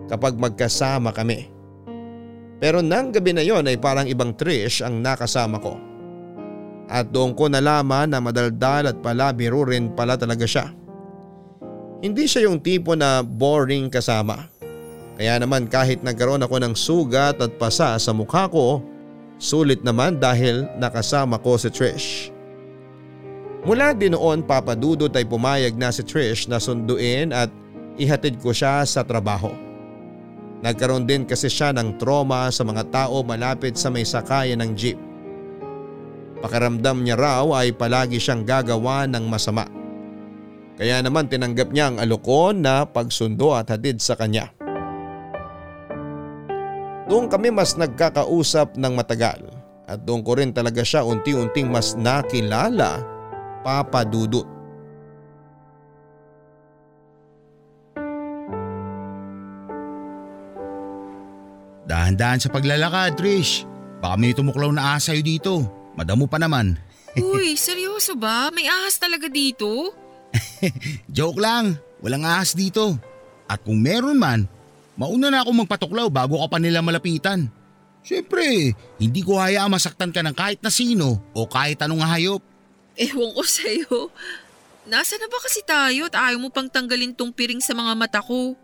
[0.05, 1.49] kapag magkasama kami.
[2.61, 5.77] Pero nang gabi na yon ay parang ibang Trish ang nakasama ko.
[6.87, 10.71] At doon ko nalaman na madaldal at palabiro rin pala talaga siya.
[11.99, 14.45] Hindi siya yung tipo na boring kasama.
[15.17, 18.85] Kaya naman kahit nagkaroon ako ng sugat at pasa sa mukha ko,
[19.37, 22.09] sulit naman dahil nakasama ko si Trish.
[23.65, 27.49] Mula din noon papadudot ay pumayag na si Trish na sunduin at
[27.97, 29.53] ihatid ko siya sa trabaho.
[30.61, 34.97] Nagkaroon din kasi siya ng trauma sa mga tao malapit sa may sakayan ng jeep.
[36.41, 39.69] Pakaramdam niya raw ay palagi siyang gagawa ng masama.
[40.77, 44.56] Kaya naman tinanggap niya ang alokon na pagsundo at hatid sa kanya.
[47.07, 49.39] Doon kami mas nagkakausap ng matagal
[49.87, 52.99] at doon ko rin talaga siya unti-unting mas nakilala
[53.63, 54.43] Papa Dudut.
[61.87, 63.63] Dahan-dahan sa paglalakad, Trish.
[64.03, 65.63] Baka may tumuklaw na ahas sa'yo dito.
[65.95, 66.75] Madamo pa naman.
[67.15, 68.51] Uy, seryoso ba?
[68.51, 69.95] May ahas talaga dito?
[71.15, 72.99] Joke lang, walang ahas dito.
[73.47, 74.51] At kung meron man,
[74.97, 77.47] mauna na ako magpatuklaw bago ka pa nila malapitan.
[78.01, 82.41] Siyempre, hindi ko hayaang masaktan ka ng kahit na sino o kahit anong hayop.
[82.97, 84.09] Ewan ko sa'yo.
[84.87, 88.19] Nasa na ba kasi tayo at ayaw mo pang tanggalin tong piring sa mga mata
[88.23, 88.55] ko?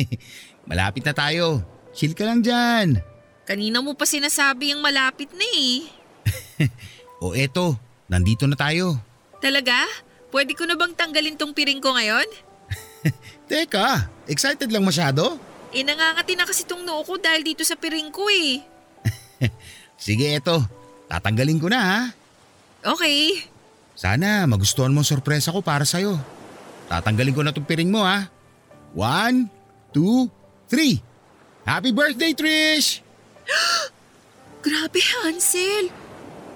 [0.68, 1.60] Malapit na tayo.
[1.92, 3.04] Chill ka lang dyan.
[3.44, 5.84] Kanina mo pa sinasabi yung malapit na eh.
[7.24, 7.74] O eto,
[8.06, 8.94] nandito na tayo.
[9.42, 9.84] Talaga?
[10.30, 12.28] Pwede ko na bang tanggalin tong piring ko ngayon?
[13.50, 15.40] Teka, excited lang masyado?
[15.72, 18.64] Eh nangangati na kasi tong noo ko dahil dito sa piring ko eh.
[20.00, 20.64] Sige eto,
[21.12, 22.00] tatanggalin ko na ha.
[22.94, 23.44] Okay.
[23.98, 26.16] Sana magustuhan mo ang sorpresa ko para sa'yo.
[26.88, 28.30] Tatanggalin ko na tong piring mo ha.
[28.96, 29.52] One,
[29.92, 30.32] two,
[30.70, 31.04] three.
[31.68, 33.04] Happy birthday, Trish!
[34.64, 35.92] Grabe Hansel.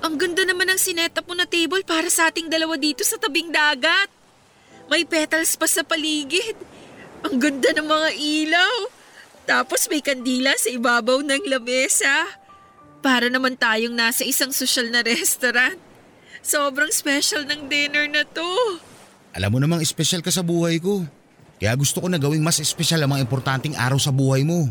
[0.03, 3.53] Ang ganda naman ng sinetap mo na table para sa ating dalawa dito sa tabing
[3.53, 4.09] dagat.
[4.88, 6.57] May petals pa sa paligid.
[7.22, 9.02] Ang ganda ng mga ilaw.
[9.43, 12.27] Tapos may kandila sa ibabaw ng lamesa.
[13.03, 15.79] Para naman tayong nasa isang social na restaurant.
[16.43, 18.79] Sobrang special ng dinner na to.
[19.35, 21.03] Alam mo namang espesyal ka sa buhay ko.
[21.63, 24.67] Kaya gusto ko na gawing mas espesyal ang mga importanteng araw sa buhay mo.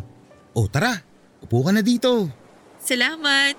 [0.52, 1.00] O tara,
[1.40, 2.28] upo ka na dito.
[2.84, 3.56] Salamat.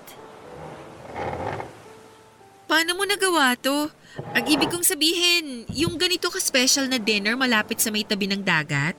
[2.69, 3.89] Paano mo nagawa to?
[4.37, 8.93] Ang ibig kong sabihin, yung ganito ka-special na dinner malapit sa may tabi ng dagat?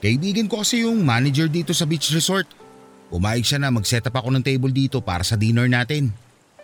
[0.00, 2.44] Kaibigan ko kasi yung manager dito sa beach resort.
[3.08, 6.12] Umayag siya na mag-set up ako ng table dito para sa dinner natin.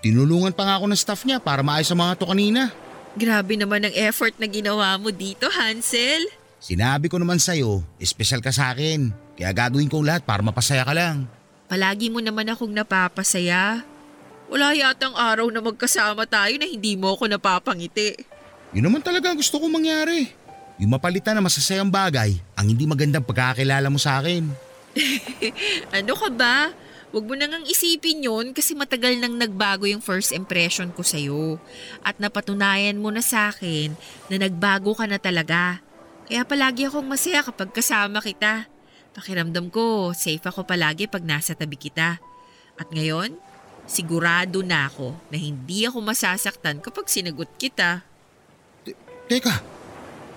[0.02, 2.74] Tinulungan pa nga ako ng staff niya para maayos ang mga to kanina.
[3.14, 6.26] Grabe naman ang effort na ginawa mo dito, Hansel.
[6.58, 9.14] Sinabi ko naman sa'yo, espesyal ka sa akin.
[9.38, 11.30] Kaya gagawin ko lahat para mapasaya ka lang.
[11.70, 13.86] Palagi mo naman akong napapasaya.
[14.52, 18.12] Wala yatang araw na magkasama tayo na hindi mo ako napapangiti.
[18.76, 20.28] Yun naman talaga ang gusto kong mangyari.
[20.80, 24.48] Yung mapalitan na masasayang bagay ang hindi magandang pagkakilala mo sa akin.
[25.96, 26.70] Ano ka ba?
[27.12, 31.60] Huwag mo nang isipin yon kasi matagal nang nagbago yung first impression ko sa'yo.
[32.00, 33.92] At napatunayan mo na sa akin
[34.32, 35.84] na nagbago ka na talaga.
[36.24, 38.64] Kaya palagi akong masaya kapag kasama kita.
[39.12, 42.16] Pakiramdam ko, safe ako palagi pag nasa tabi kita.
[42.80, 43.36] At ngayon,
[43.84, 48.00] sigurado na ako na hindi ako masasaktan kapag sinagot kita.
[49.28, 49.54] Teka,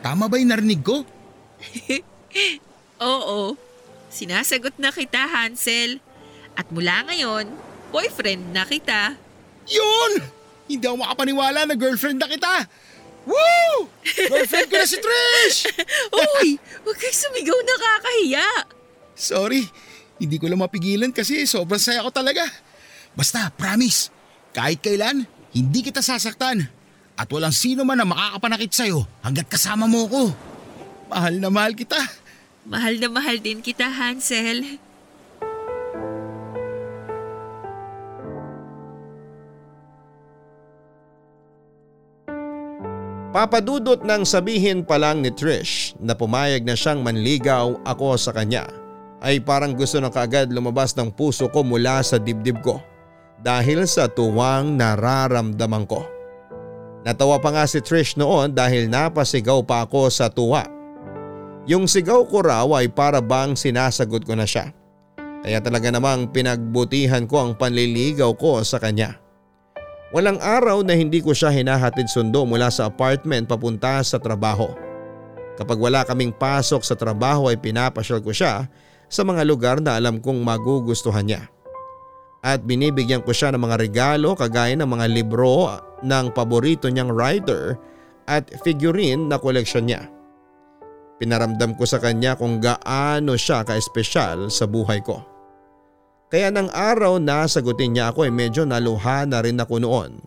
[0.06, 1.02] tama ba yung narinig ko?
[3.10, 3.58] Oo,
[4.14, 5.98] sinasagot na kita, Hansel.
[6.54, 7.50] At mula ngayon,
[7.90, 9.18] boyfriend na kita.
[9.66, 10.22] Yun!
[10.70, 12.70] Hindi ako makapaniwala na girlfriend na kita.
[13.26, 13.90] Woo!
[14.06, 15.74] Girlfriend ko na si Trish!
[16.38, 18.50] Uy, huwag kang sumigaw nakakahiya.
[19.18, 19.66] Sorry,
[20.22, 22.46] hindi ko lang mapigilan kasi sobrang saya ko talaga.
[23.18, 24.14] Basta, promise,
[24.54, 26.70] kahit kailan, hindi kita sasaktan.
[27.16, 30.24] At walang sino man na makakapanakit sa'yo hanggat kasama mo ko.
[31.08, 32.00] Mahal na mahal kita.
[32.68, 34.84] Mahal na mahal din kita, Hansel.
[43.36, 48.64] Papadudot nang sabihin pa lang ni Trish na pumayag na siyang manligaw ako sa kanya
[49.20, 52.80] ay parang gusto na kaagad lumabas ng puso ko mula sa dibdib ko
[53.44, 56.15] dahil sa tuwang nararamdaman ko.
[57.06, 60.66] Natawa pa nga si Trish noon dahil napasigaw pa ako sa tuwa.
[61.70, 64.74] Yung sigaw ko raw ay para bang sinasagot ko na siya.
[65.46, 69.22] Kaya talaga namang pinagbutihan ko ang panliligaw ko sa kanya.
[70.10, 74.74] Walang araw na hindi ko siya hinahatid sundo mula sa apartment papunta sa trabaho.
[75.62, 78.66] Kapag wala kaming pasok sa trabaho ay pinapasyal ko siya
[79.06, 81.46] sa mga lugar na alam kong magugustuhan niya.
[82.46, 85.70] At binibigyan ko siya ng mga regalo kagaya ng mga libro
[86.06, 87.76] ng paborito niyang writer
[88.30, 90.06] at figurine na koleksyon niya.
[91.18, 95.24] Pinaramdam ko sa kanya kung gaano siya ka-espesyal sa buhay ko.
[96.28, 100.20] Kaya nang araw na sagutin niya ako ay medyo naluha na rin ako noon.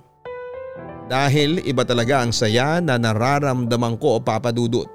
[1.09, 4.89] Dahil iba talaga ang saya na nararamdaman ko papadudot.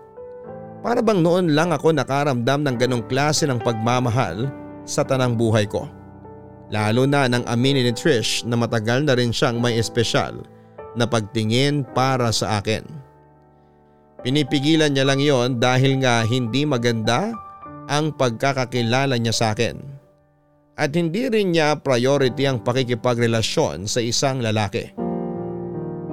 [0.81, 4.49] Para bang noon lang ako nakaramdam ng ganong klase ng pagmamahal
[4.83, 5.87] sa tanang buhay ko.
[6.73, 10.41] Lalo na nang aminin ni Trish na matagal na rin siyang may espesyal
[10.93, 12.85] na pagtingin para sa akin.
[14.23, 17.35] Pinipigilan niya lang yon dahil nga hindi maganda
[17.91, 19.93] ang pagkakakilala niya sa akin
[20.73, 24.89] at hindi rin niya priority ang pakikipagrelasyon sa isang lalaki.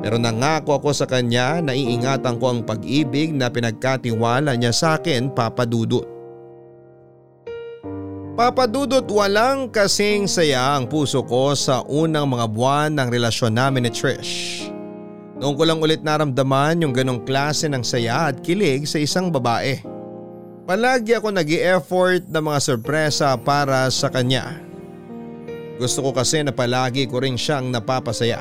[0.00, 5.32] Pero nangako ako sa kanya na iingatan ko ang pag-ibig na pinagkatiwala niya sa akin
[5.32, 6.08] papadudot.
[8.40, 13.92] Papadudot walang kasing saya ang puso ko sa unang mga buwan ng relasyon namin ni
[13.92, 14.64] Trish.
[15.36, 19.84] Noong ko lang ulit naramdaman yung ganong klase ng saya at kilig sa isang babae.
[20.64, 24.56] Palagi ako nag effort ng mga sorpresa para sa kanya.
[25.76, 28.40] Gusto ko kasi na palagi ko rin siyang napapasaya.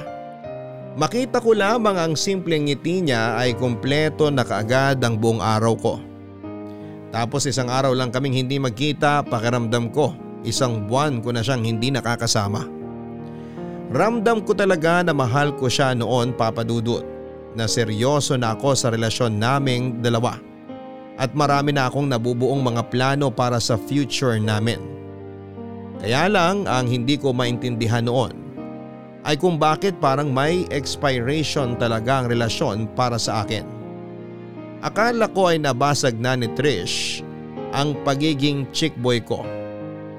[0.96, 6.09] Makita ko lamang ang simpleng ngiti niya ay kumpleto na kaagad ang buong araw ko.
[7.10, 10.14] Tapos isang araw lang kaming hindi magkita, pakiramdam ko,
[10.46, 12.66] isang buwan ko na siyang hindi nakakasama.
[13.90, 17.02] Ramdam ko talaga na mahal ko siya noon papadudot,
[17.58, 20.38] na seryoso na ako sa relasyon naming dalawa.
[21.18, 24.78] At marami na akong nabubuong mga plano para sa future namin.
[26.00, 28.32] Kaya lang ang hindi ko maintindihan noon
[29.28, 33.79] ay kung bakit parang may expiration talaga ang relasyon para sa akin.
[34.80, 37.20] Akala ko ay nabasag na ni Trish
[37.76, 39.44] ang pagiging chick boy ko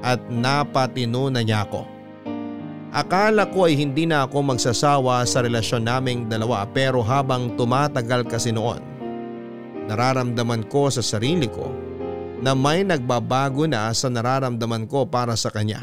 [0.04, 1.88] at napatino na niya ako.
[2.92, 8.52] Akala ko ay hindi na ako magsasawa sa relasyon naming dalawa pero habang tumatagal kasi
[8.52, 8.84] noon,
[9.88, 11.72] nararamdaman ko sa sarili ko
[12.44, 15.80] na may nagbabago na sa nararamdaman ko para sa kanya.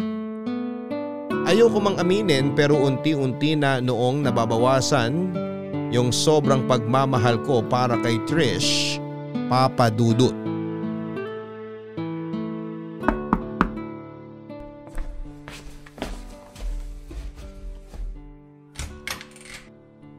[1.50, 5.47] Ayoko mang aminin pero unti-unti na noong nababawasan
[5.88, 9.00] yung sobrang pagmamahal ko para kay Trish,
[9.48, 10.36] Papa Dudut.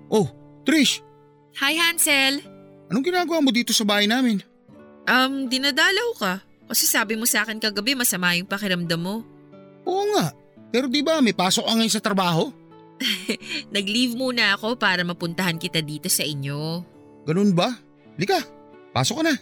[0.08, 0.24] Oh,
[0.64, 1.04] Trish,
[1.60, 2.40] Hi Hansel!
[2.88, 4.40] anong ginagawa mo dito sa bahay namin?
[5.04, 6.34] Um, dinadalaw ka.
[6.68, 9.24] Kasi sabi mo sa akin kagabi masama yung pakiramdam mo.
[9.88, 10.36] Oo nga,
[10.68, 12.52] pero di ba may pasok ka ngayon sa trabaho?
[13.74, 16.82] Nag-leave muna ako para mapuntahan kita dito sa inyo.
[17.24, 17.74] Ganun ba?
[18.18, 18.42] Lika,
[18.90, 19.34] pasok ka na.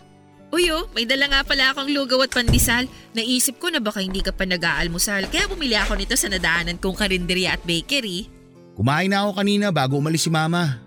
[0.55, 2.87] Uy oh, may dala nga pala akong lugaw at pandesal.
[3.17, 6.95] Naisip ko na baka hindi ka pa nag-aalmusal kaya bumili ako nito sa nadaanan kong
[6.95, 8.31] karinderya at bakery.
[8.79, 10.79] Kumain na ako kanina bago umalis si mama.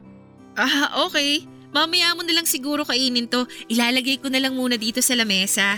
[0.55, 1.43] Ah, okay.
[1.69, 3.45] Mamaya mo na lang siguro kainin to.
[3.69, 5.77] Ilalagay ko na lang muna dito sa lamesa.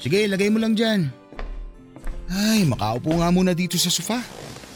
[0.00, 1.08] Sige, lagay mo lang dyan.
[2.30, 4.22] Ay, makaupo nga muna dito sa sofa.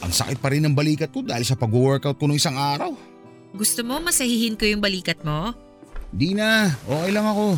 [0.05, 2.93] Ang sakit pa rin ng balikat ko dahil sa pag-workout ko nung isang araw.
[3.57, 5.57] Gusto mo masahihin ko yung balikat mo?
[6.13, 7.57] Di na, okay lang ako.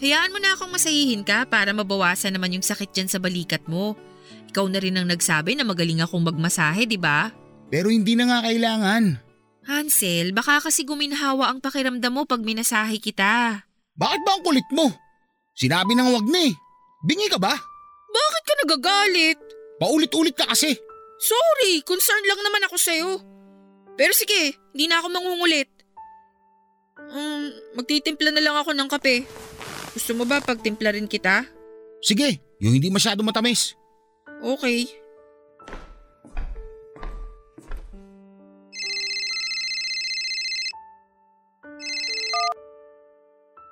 [0.00, 3.92] Hayaan mo na akong masahihin ka para mabawasan naman yung sakit dyan sa balikat mo.
[4.48, 7.28] Ikaw na rin ang nagsabi na magaling akong magmasahe, di ba?
[7.68, 9.20] Pero hindi na nga kailangan.
[9.68, 13.62] Hansel, baka kasi guminhawa ang pakiramdam mo pag minasahe kita.
[13.94, 14.90] Bakit ba ang kulit mo?
[15.52, 16.54] Sinabi nang wag na eh.
[17.04, 17.52] Bingi ka ba?
[18.12, 19.38] Bakit ka nagagalit?
[19.78, 20.74] Paulit-ulit ka kasi.
[21.22, 23.10] Sorry, concern lang naman ako sa'yo.
[23.94, 25.70] Pero sige, hindi na ako mangungulit.
[26.98, 29.22] Um, magtitimpla na lang ako ng kape.
[29.94, 31.46] Gusto mo ba pagtimpla rin kita?
[32.02, 33.78] Sige, yung hindi masyado matamis.
[34.42, 34.90] Okay.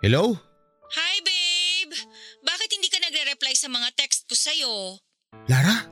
[0.07, 0.39] Hello?
[0.95, 1.99] Hi, babe!
[2.47, 5.03] Bakit hindi ka nagre-reply sa mga text ko sa'yo?
[5.51, 5.90] Lara?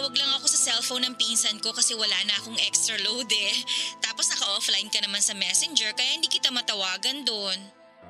[0.00, 3.52] Nakitawag lang ako sa cellphone ng pinsan ko kasi wala na akong extra load eh.
[4.00, 7.60] Tapos naka-offline ka naman sa messenger kaya hindi kita matawagan doon.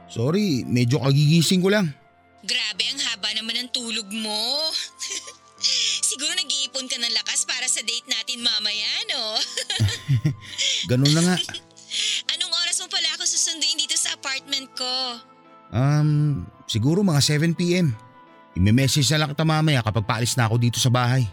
[0.06, 1.90] Sorry, medyo kagigising ko lang.
[2.46, 4.70] Grabe, ang haba naman ng tulog mo.
[6.14, 9.42] Siguro nag-iipon ka ng lakas para sa date natin mamaya, no?
[10.94, 11.36] Ganun na nga.
[12.38, 14.94] Anong oras mo pala ako susunduin dito sa apartment ko?
[15.74, 17.90] Um, siguro mga 7pm.
[18.54, 21.26] I-message na lang kita mamaya kapag paalis na ako dito sa bahay.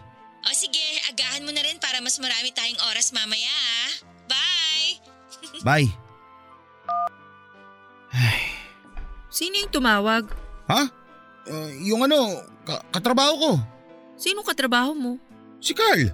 [0.48, 0.80] O sige,
[1.12, 3.90] agahan mo na rin para mas marami tayong oras mamaya ah.
[4.24, 4.90] Bye!
[5.66, 5.90] Bye.
[9.28, 10.24] Sino yung tumawag?
[10.72, 10.88] Ha?
[11.48, 12.16] Uh, yung ano,
[12.64, 13.52] ka- katrabaho ko.
[14.16, 15.12] Sino katrabaho mo?
[15.60, 16.10] Si Carl.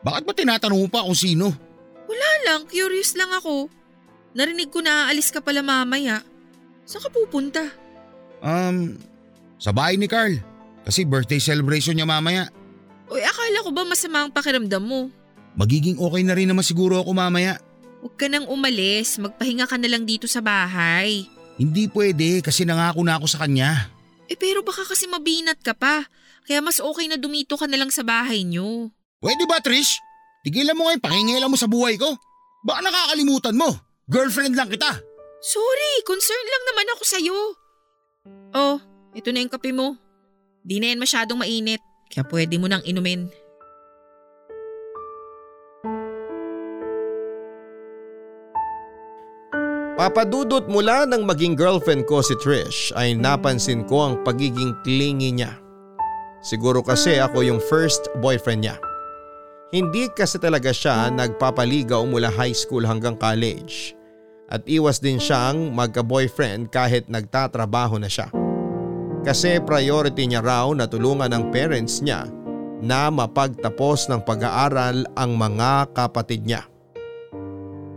[0.00, 1.52] Bakit ba tinatanong mo pa kung sino?
[2.08, 3.68] Wala lang, curious lang ako.
[4.32, 6.24] Narinig ko na aalis ka pala mamaya.
[6.88, 7.62] Saan ka pupunta?
[8.40, 8.96] Um,
[9.60, 10.40] sa bahay ni Carl.
[10.82, 12.48] Kasi birthday celebration niya mamaya.
[13.50, 15.10] Akala ko ba masama ang pakiramdam mo?
[15.58, 17.58] Magiging okay na rin naman siguro ako mamaya.
[17.98, 21.26] Huwag ka nang umalis, magpahinga ka na lang dito sa bahay.
[21.58, 23.90] Hindi pwede kasi nangako na ako sa kanya.
[24.30, 26.06] Eh pero baka kasi mabinat ka pa.
[26.46, 28.94] Kaya mas okay na dumito ka na lang sa bahay niyo.
[29.18, 29.98] Pwede ba Trish?
[30.46, 32.06] Tigilan mo nga yung mo sa buhay ko.
[32.62, 33.66] Baka nakakalimutan mo.
[34.06, 34.94] Girlfriend lang kita.
[35.42, 37.38] Sorry, concern lang naman ako sa'yo.
[38.54, 38.78] Oh,
[39.10, 39.98] ito na yung kape mo.
[40.62, 43.30] Di na yan masyadong mainit, kaya pwede mo nang inumin.
[50.00, 55.60] Papadudot mula nang maging girlfriend ko si Trish ay napansin ko ang pagiging clingy niya.
[56.40, 58.80] Siguro kasi ako yung first boyfriend niya.
[59.70, 63.92] Hindi kasi talaga siya nagpapaligaw mula high school hanggang college.
[64.48, 68.32] At iwas din siyang magka-boyfriend kahit nagtatrabaho na siya.
[69.20, 72.24] Kasi priority niya raw na tulungan ang parents niya
[72.80, 76.64] na mapagtapos ng pag-aaral ang mga kapatid niya.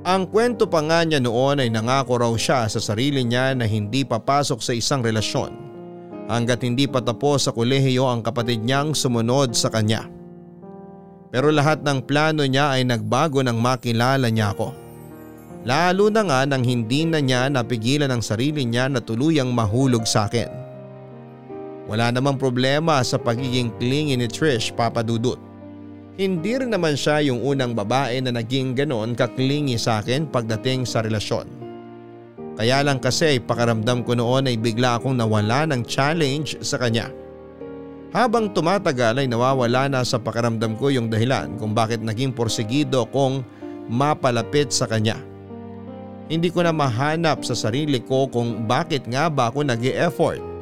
[0.03, 4.03] Ang kwento pa nga niya noon ay nangako raw siya sa sarili niya na hindi
[4.03, 5.63] papasok sa isang relasyon
[6.27, 10.07] hanggat hindi pa tapos sa kolehiyo ang kapatid niyang sumunod sa kanya.
[11.31, 14.75] Pero lahat ng plano niya ay nagbago nang makilala niya ako.
[15.63, 20.27] Lalo na nga nang hindi na niya napigilan ang sarili niya na tuluyang mahulog sa
[20.27, 20.51] akin.
[21.83, 25.35] Wala namang problema sa pagiging clingy ni Trish papadudot.
[26.15, 31.01] Hindi rin naman siya yung unang babae na naging ganon kaklingi sa akin pagdating sa
[31.01, 31.49] relasyon.
[32.53, 37.09] Kaya lang kasi pakaramdam ko noon ay bigla akong nawala ng challenge sa kanya.
[38.13, 43.41] Habang tumatagal ay nawawala na sa pakaramdam ko yung dahilan kung bakit naging porsigido kong
[43.89, 45.17] mapalapit sa kanya.
[46.29, 50.52] Hindi ko na mahanap sa sarili ko kung bakit nga ba ako nag effort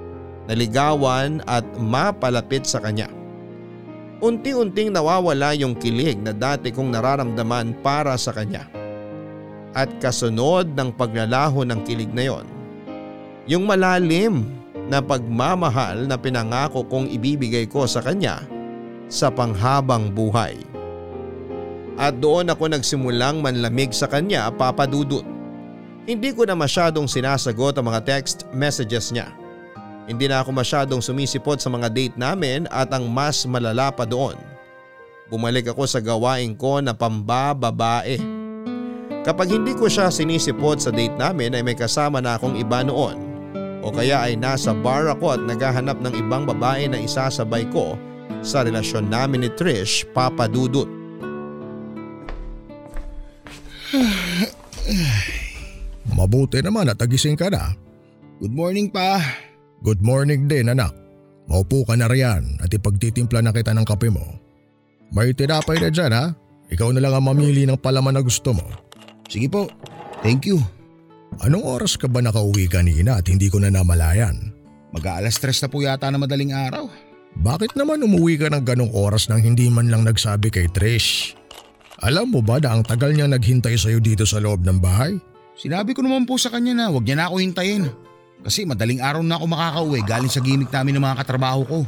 [0.52, 3.08] naligawan at mapalapit sa kanya.
[4.20, 8.68] Unti-unting nawawala yung kilig na dati kong nararamdaman para sa kanya.
[9.72, 12.46] At kasunod ng paglalaho ng kilig na yon,
[13.48, 14.46] yung malalim
[14.92, 18.44] na pagmamahal na pinangako kong ibibigay ko sa kanya
[19.08, 20.60] sa panghabang buhay.
[21.96, 25.24] At doon ako nagsimulang manlamig sa kanya papadudot.
[26.04, 29.41] Hindi ko na masyadong sinasagot ang mga text messages niya.
[30.12, 34.36] Hindi na ako masyadong sumisipot sa mga date namin at ang mas malala pa doon.
[35.32, 38.20] Bumalik ako sa gawain ko na pambababae.
[39.24, 43.16] Kapag hindi ko siya sinisipot sa date namin ay may kasama na akong iba noon.
[43.80, 47.96] O kaya ay nasa bar ako at naghahanap ng ibang babae na isasabay ko
[48.44, 50.92] sa relasyon namin ni Trish papadudot.
[56.12, 57.72] Mabuti naman at nagising ka na.
[58.44, 59.24] Good morning pa.
[59.82, 60.94] Good morning din anak.
[61.50, 64.22] Maupo ka na riyan at ipagtitimpla na kita ng kape mo.
[65.10, 66.38] May tinapay na dyan ha.
[66.70, 68.62] Ikaw na lang ang mamili ng palaman na gusto mo.
[69.26, 69.66] Sige po.
[70.22, 70.62] Thank you.
[71.42, 74.54] Anong oras ka ba nakauwi kanina at hindi ko na namalayan?
[74.94, 76.86] Mag-aalas stress na po yata na madaling araw.
[77.42, 81.34] Bakit naman umuwi ka ng ganong oras nang hindi man lang nagsabi kay Trish?
[82.06, 85.18] Alam mo ba na ang tagal niya naghintay sa'yo dito sa loob ng bahay?
[85.58, 87.90] Sinabi ko naman po sa kanya na huwag niya na ako hintayin.
[88.42, 91.80] Kasi madaling araw na ako makakauwi galing sa gimmick namin ng mga katrabaho ko.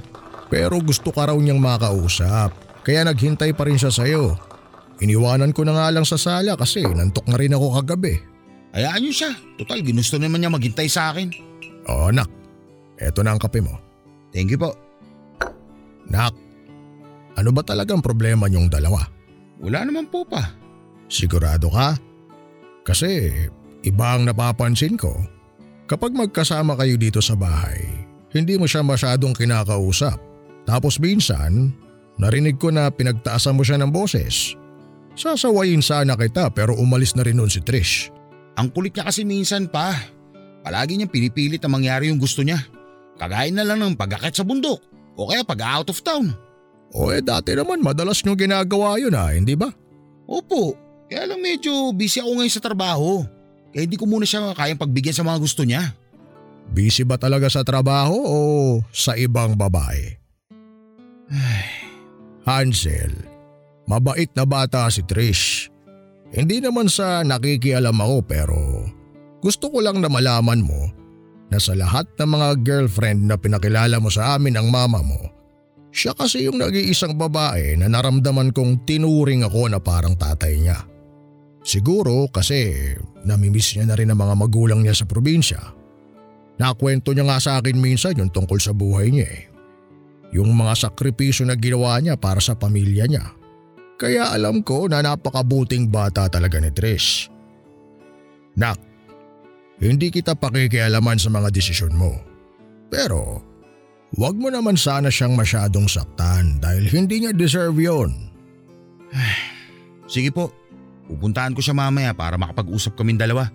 [0.53, 2.53] Pero gusto ka raw niyang makausap.
[2.85, 4.37] Kaya naghintay pa rin siya sa'yo.
[5.01, 8.21] Iniwanan ko na nga lang sa sala kasi nantok na rin ako kagabi.
[8.77, 9.31] Hayaan niyo siya.
[9.57, 11.33] Total, ginusto naman niya maghintay sa akin.
[11.89, 12.29] Oo nak,
[13.01, 13.73] eto na ang kape mo.
[14.29, 14.77] Thank you po.
[16.09, 16.33] Nak,
[17.33, 19.01] ano ba talagang problema niyong dalawa?
[19.61, 20.53] Wala naman po pa.
[21.09, 21.97] Sigurado ka?
[22.83, 23.31] Kasi
[23.85, 25.13] iba ang napapansin ko.
[25.83, 27.83] Kapag magkasama kayo dito sa bahay,
[28.31, 30.15] hindi mo siya masyadong kinakausap.
[30.63, 31.75] Tapos minsan,
[32.15, 34.55] narinig ko na pinagtaasan mo siya ng boses.
[35.13, 38.09] Sasawayin sana kita pero umalis na rin nun si Trish.
[38.57, 39.93] Ang kulit niya kasi minsan pa.
[40.63, 42.63] Palagi niyang pinipilit na mangyari yung gusto niya.
[43.19, 44.79] Kagaya na lang ng pag sa bundok
[45.19, 46.33] o kaya pag out of town.
[46.93, 49.69] O eh dati naman madalas niyo ginagawa yun ha, hindi ba?
[50.29, 50.77] Opo,
[51.09, 53.25] kaya lang medyo busy ako ngayon sa trabaho.
[53.73, 55.97] Kaya hindi ko muna siya kayang pagbigyan sa mga gusto niya.
[56.69, 58.39] Busy ba talaga sa trabaho o
[58.93, 60.15] sa ibang babae?
[62.47, 63.11] Hansel,
[63.89, 65.73] mabait na bata si Trish.
[66.33, 68.57] Hindi naman sa nakikialam ako pero
[69.41, 70.89] gusto ko lang na malaman mo
[71.49, 75.21] na sa lahat ng mga girlfriend na pinakilala mo sa amin ang mama mo,
[75.93, 80.81] siya kasi yung nag-iisang babae na naramdaman kong tinuring ako na parang tatay niya.
[81.63, 82.75] Siguro kasi
[83.23, 85.59] namimiss niya na rin ang mga magulang niya sa probinsya.
[86.59, 89.43] Nakwento niya nga sa akin minsan yung tungkol sa buhay niya eh.
[90.35, 93.25] Yung mga sakripisyo na ginawa niya para sa pamilya niya.
[93.95, 97.31] Kaya alam ko na napakabuting bata talaga ni Trish.
[98.59, 98.77] Nak,
[99.79, 102.11] hindi kita pakikialaman sa mga desisyon mo.
[102.91, 103.41] Pero,
[104.19, 108.11] wag mo naman sana siyang masyadong saktan dahil hindi niya deserve yon.
[110.09, 110.53] Sige po,
[111.09, 113.49] pupuntahan ko siya mamaya para makapag-usap kaming dalawa.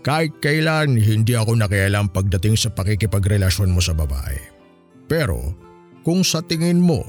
[0.00, 4.40] Kahit kailan hindi ako nakialam pagdating sa pakikipagrelasyon mo sa babae.
[5.04, 5.52] Pero
[6.00, 7.04] kung sa tingin mo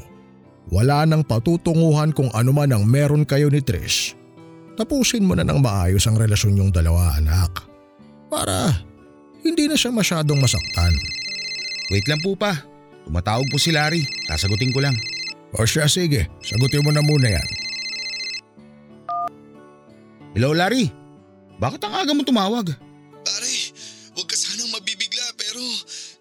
[0.70, 4.14] wala nang patutunguhan kung ano man ang meron kayo ni Trish,
[4.78, 7.66] tapusin mo na ng maayos ang relasyon yung dalawa anak.
[8.30, 8.86] Para
[9.42, 10.94] hindi na siya masyadong masaktan.
[11.90, 12.56] Wait lang po pa.
[13.04, 14.06] Tumatawag po si Larry.
[14.30, 14.96] Sasagutin ko lang.
[15.58, 17.48] O siya sige, sagutin mo na muna yan.
[20.32, 20.88] Hello Larry.
[21.60, 22.72] Bakit ang aga mo tumawag?
[23.22, 23.54] Pare,
[24.16, 25.60] huwag ka sanang mabibigla pero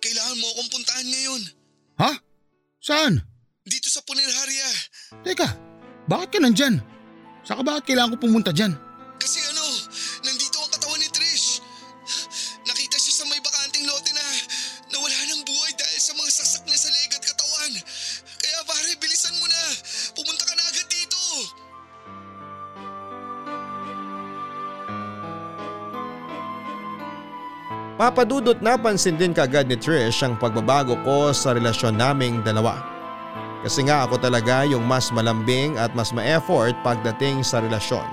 [0.02, 1.42] kailangan mo akong puntahan ngayon.
[2.02, 2.12] Ha?
[2.82, 3.22] Saan?
[3.62, 4.68] Dito sa Punerharya.
[5.22, 5.48] Teka,
[6.10, 6.82] bakit ka nandyan?
[7.46, 8.74] Saka bakit kailangan ko pumunta dyan?
[28.00, 32.80] Papadudot napansin din kagad ni Trish ang pagbabago ko sa relasyon naming dalawa.
[33.60, 38.08] Kasi nga ako talaga yung mas malambing at mas ma-effort pagdating sa relasyon.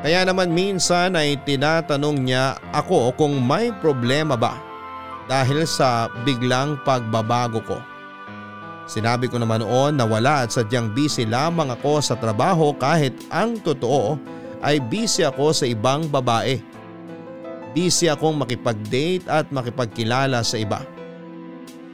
[0.00, 4.56] Kaya naman minsan ay tinatanong niya ako kung may problema ba
[5.28, 7.76] dahil sa biglang pagbabago ko.
[8.88, 13.60] Sinabi ko naman noon na wala at sadyang busy lamang ako sa trabaho kahit ang
[13.60, 14.16] totoo
[14.64, 16.69] ay busy ako sa ibang babae.
[17.70, 20.82] Busy akong makipag-date at makipagkilala sa iba.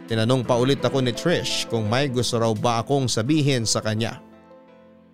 [0.06, 4.22] Tinanong pa ulit ako ni Trish kung may gusto raw ba akong sabihin sa kanya.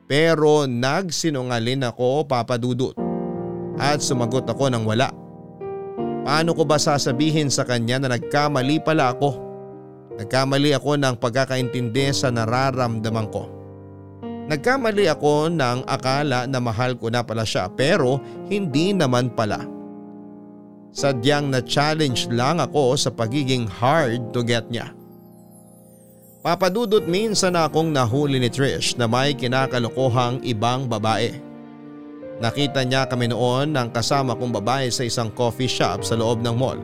[0.04, 2.92] Pero nagsinungalin ako papadudot
[3.80, 5.08] at sumagot ako ng wala.
[6.22, 9.40] Paano ko ba sasabihin sa kanya na nagkamali pala ako?
[10.20, 13.48] Nagkamali ako ng pagkakaintindi sa nararamdaman ko.
[14.46, 18.20] Nagkamali ako ng akala na mahal ko na pala siya pero
[18.52, 19.81] hindi naman pala.
[20.92, 24.92] Sadyang na-challenge lang ako sa pagiging hard to get niya.
[26.44, 31.32] Papadudot minsan akong nahuli ni Trish na may kinakalokohang ibang babae.
[32.44, 36.52] Nakita niya kami noon ng kasama kong babae sa isang coffee shop sa loob ng
[36.52, 36.82] mall.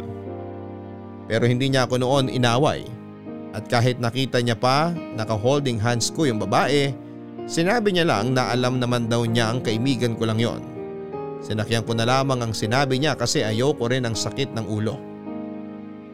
[1.28, 2.88] Pero hindi niya ako noon inaway.
[3.52, 6.96] At kahit nakita niya pa naka-holding hands ko yung babae,
[7.44, 10.77] sinabi niya lang na alam naman daw niya ang kaibigan ko lang yon.
[11.39, 14.99] Sinakyan ko na lamang ang sinabi niya kasi ayoko rin ang sakit ng ulo.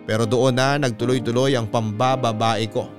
[0.04, 2.92] Pero doon na nagtuloy-tuloy ang pambababae ko.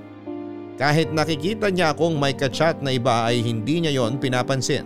[0.76, 4.84] Kahit nakikita niya akong may kachat na iba ay hindi niya yon pinapansin.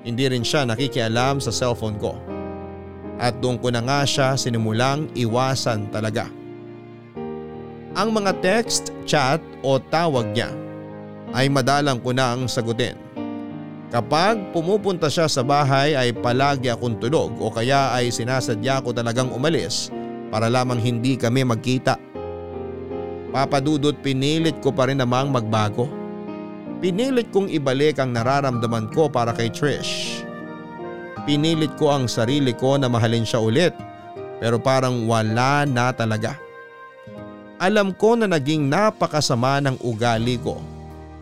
[0.00, 2.16] Hindi rin siya nakikialam sa cellphone ko.
[3.20, 6.32] At doon ko na nga siya sinimulang iwasan talaga.
[7.92, 10.48] Ang mga text, chat o tawag niya
[11.36, 12.96] ay madalang ko na ang sagutin.
[13.90, 19.34] Kapag pumupunta siya sa bahay ay palagi akong tulog o kaya ay sinasadya ko talagang
[19.34, 19.90] umalis
[20.30, 21.98] para lamang hindi kami magkita.
[23.34, 25.90] Papadudot pinilit ko pa rin namang magbago.
[26.78, 30.22] Pinilit kong ibalik ang nararamdaman ko para kay Trish.
[31.26, 33.74] Pinilit ko ang sarili ko na mahalin siya ulit
[34.38, 36.38] pero parang wala na talaga.
[37.58, 40.69] Alam ko na naging napakasama ng ugali ko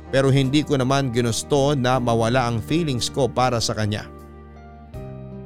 [0.09, 4.09] pero hindi ko naman ginusto na mawala ang feelings ko para sa kanya.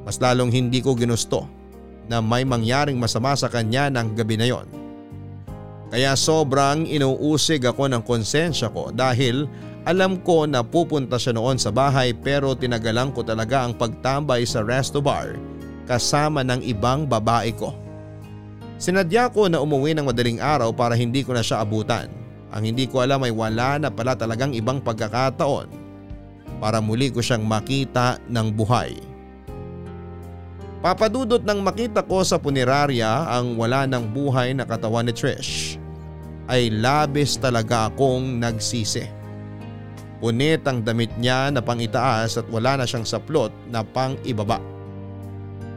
[0.06, 1.46] Mas lalong hindi ko ginusto
[2.06, 4.66] na may mangyaring masama sa kanya ng gabi na yon.
[5.92, 9.44] Kaya sobrang inuusig ako ng konsensya ko dahil
[9.82, 14.62] alam ko na pupunta siya noon sa bahay pero tinagalan ko talaga ang pagtambay sa
[14.62, 15.36] resto bar
[15.90, 17.74] kasama ng ibang babae ko.
[18.78, 22.21] Sinadya ko na umuwi ng madaling araw para hindi ko na siya abutan
[22.52, 25.72] ang hindi ko alam ay wala na pala talagang ibang pagkakataon
[26.60, 28.94] para muli ko siyang makita ng buhay.
[30.84, 35.80] Papadudot nang makita ko sa punerarya ang wala ng buhay na katawan ni Trish
[36.50, 39.08] ay labis talaga akong nagsisi.
[40.22, 44.62] Punit ang damit niya na pang itaas at wala na siyang saplot na pang ibaba.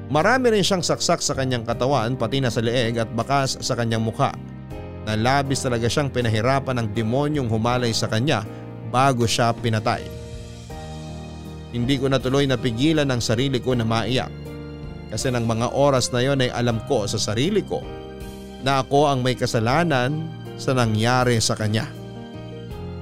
[0.10, 4.06] Marami rin siyang saksak sa kanyang katawan pati na sa leeg at bakas sa kanyang
[4.06, 4.34] mukha
[5.06, 8.42] na labis talaga siyang pinahirapan ng demonyong humalay sa kanya
[8.90, 10.02] bago siya pinatay.
[11.72, 14.34] Hindi ko natuloy napigilan ang sarili ko na maiyak
[15.14, 17.86] kasi ng mga oras na yon ay alam ko sa sarili ko
[18.66, 20.26] na ako ang may kasalanan
[20.58, 21.86] sa nangyari sa kanya.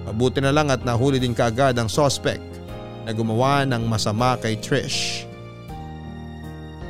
[0.04, 2.44] Mabuti na lang at nahuli din kaagad ang suspect
[3.08, 5.24] na gumawa ng masama kay Trish.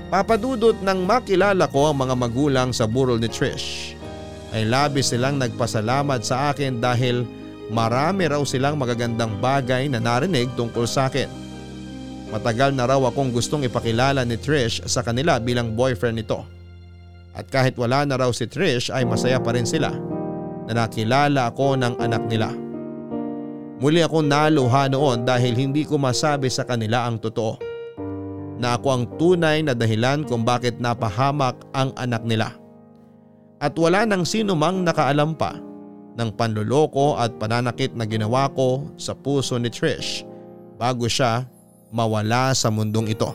[0.09, 3.93] Papadudot nang makilala ko ang mga magulang sa burol ni Trish
[4.54, 7.26] ay labis silang nagpasalamat sa akin dahil
[7.74, 11.26] marami raw silang magagandang bagay na narinig tungkol sa akin.
[12.30, 16.45] Matagal na raw akong gustong ipakilala ni Trish sa kanila bilang boyfriend nito.
[17.34, 19.89] At kahit wala na raw si Trish ay masaya pa rin sila
[20.70, 22.54] na nakilala ako ng anak nila.
[23.82, 27.58] Muli akong naluha noon dahil hindi ko masabi sa kanila ang totoo.
[28.62, 32.62] Na ako ang tunay na dahilan kung bakit napahamak ang anak nila
[33.64, 35.55] at wala nang sino mang nakaalam pa
[36.20, 40.28] ng panluloko at pananakit na ginawa ko sa puso ni Trish
[40.76, 41.47] bago siya
[41.95, 43.32] mawala sa mundong ito.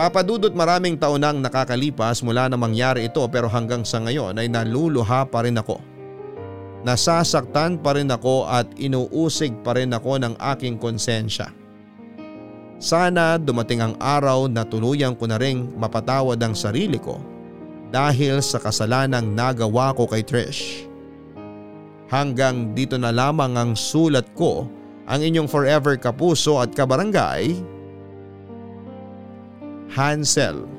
[0.00, 5.28] Papadudot maraming taon nang nakakalipas mula na mangyari ito pero hanggang sa ngayon ay naluluha
[5.28, 5.92] pa rin ako.
[6.80, 11.52] nasasaktan pa rin ako at inuusig pa rin ako ng aking konsensya.
[12.80, 17.20] Sana dumating ang araw na tuluyan ko na ring mapatawad ang sarili ko
[17.90, 20.86] dahil sa kasalanang nagawa ko kay Trish.
[22.10, 24.66] Hanggang dito na lamang ang sulat ko
[25.10, 27.58] ang inyong forever kapuso at kabarangay,
[29.90, 30.70] Hansel.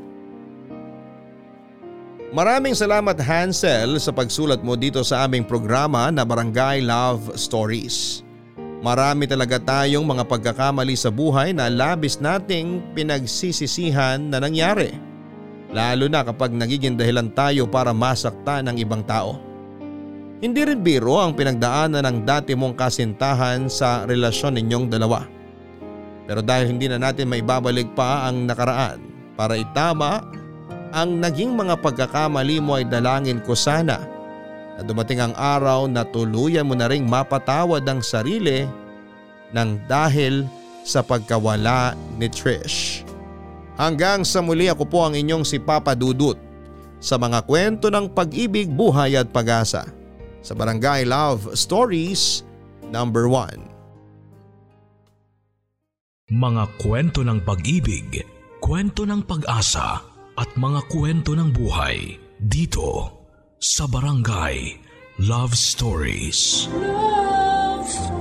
[2.31, 8.23] Maraming salamat Hansel sa pagsulat mo dito sa aming programa na Barangay Love Stories.
[8.79, 15.10] Marami talaga tayong mga pagkakamali sa buhay na labis nating pinagsisisihan na nangyari.
[15.71, 19.39] Lalo na kapag nagiging dahilan tayo para masaktan ng ibang tao.
[20.41, 25.23] Hindi rin biro ang pinagdaanan ng dati mong kasintahan sa relasyon ninyong dalawa.
[26.25, 28.99] Pero dahil hindi na natin maibabalik pa ang nakaraan
[29.37, 30.25] para itama
[30.91, 34.03] ang naging mga pagkakamali mo ay dalangin ko sana
[34.75, 38.67] na dumating ang araw na tuluyan mo na ring mapatawad ang sarili
[39.55, 40.43] ng dahil
[40.83, 43.10] sa pagkawala ni Trish.
[43.81, 46.37] Hanggang sa muli ako po ang inyong si Papa Dudut
[47.01, 49.89] sa mga kwento ng pag-ibig, buhay at pag-asa
[50.45, 52.45] sa Barangay Love Stories
[52.93, 53.57] number 1.
[56.29, 58.21] Mga kwento ng pag-ibig,
[58.61, 59.97] kwento ng pag-asa
[60.37, 63.09] at mga kwento ng buhay dito
[63.57, 64.77] sa Barangay
[65.25, 66.69] Love Stories.
[66.69, 68.20] Love Stories.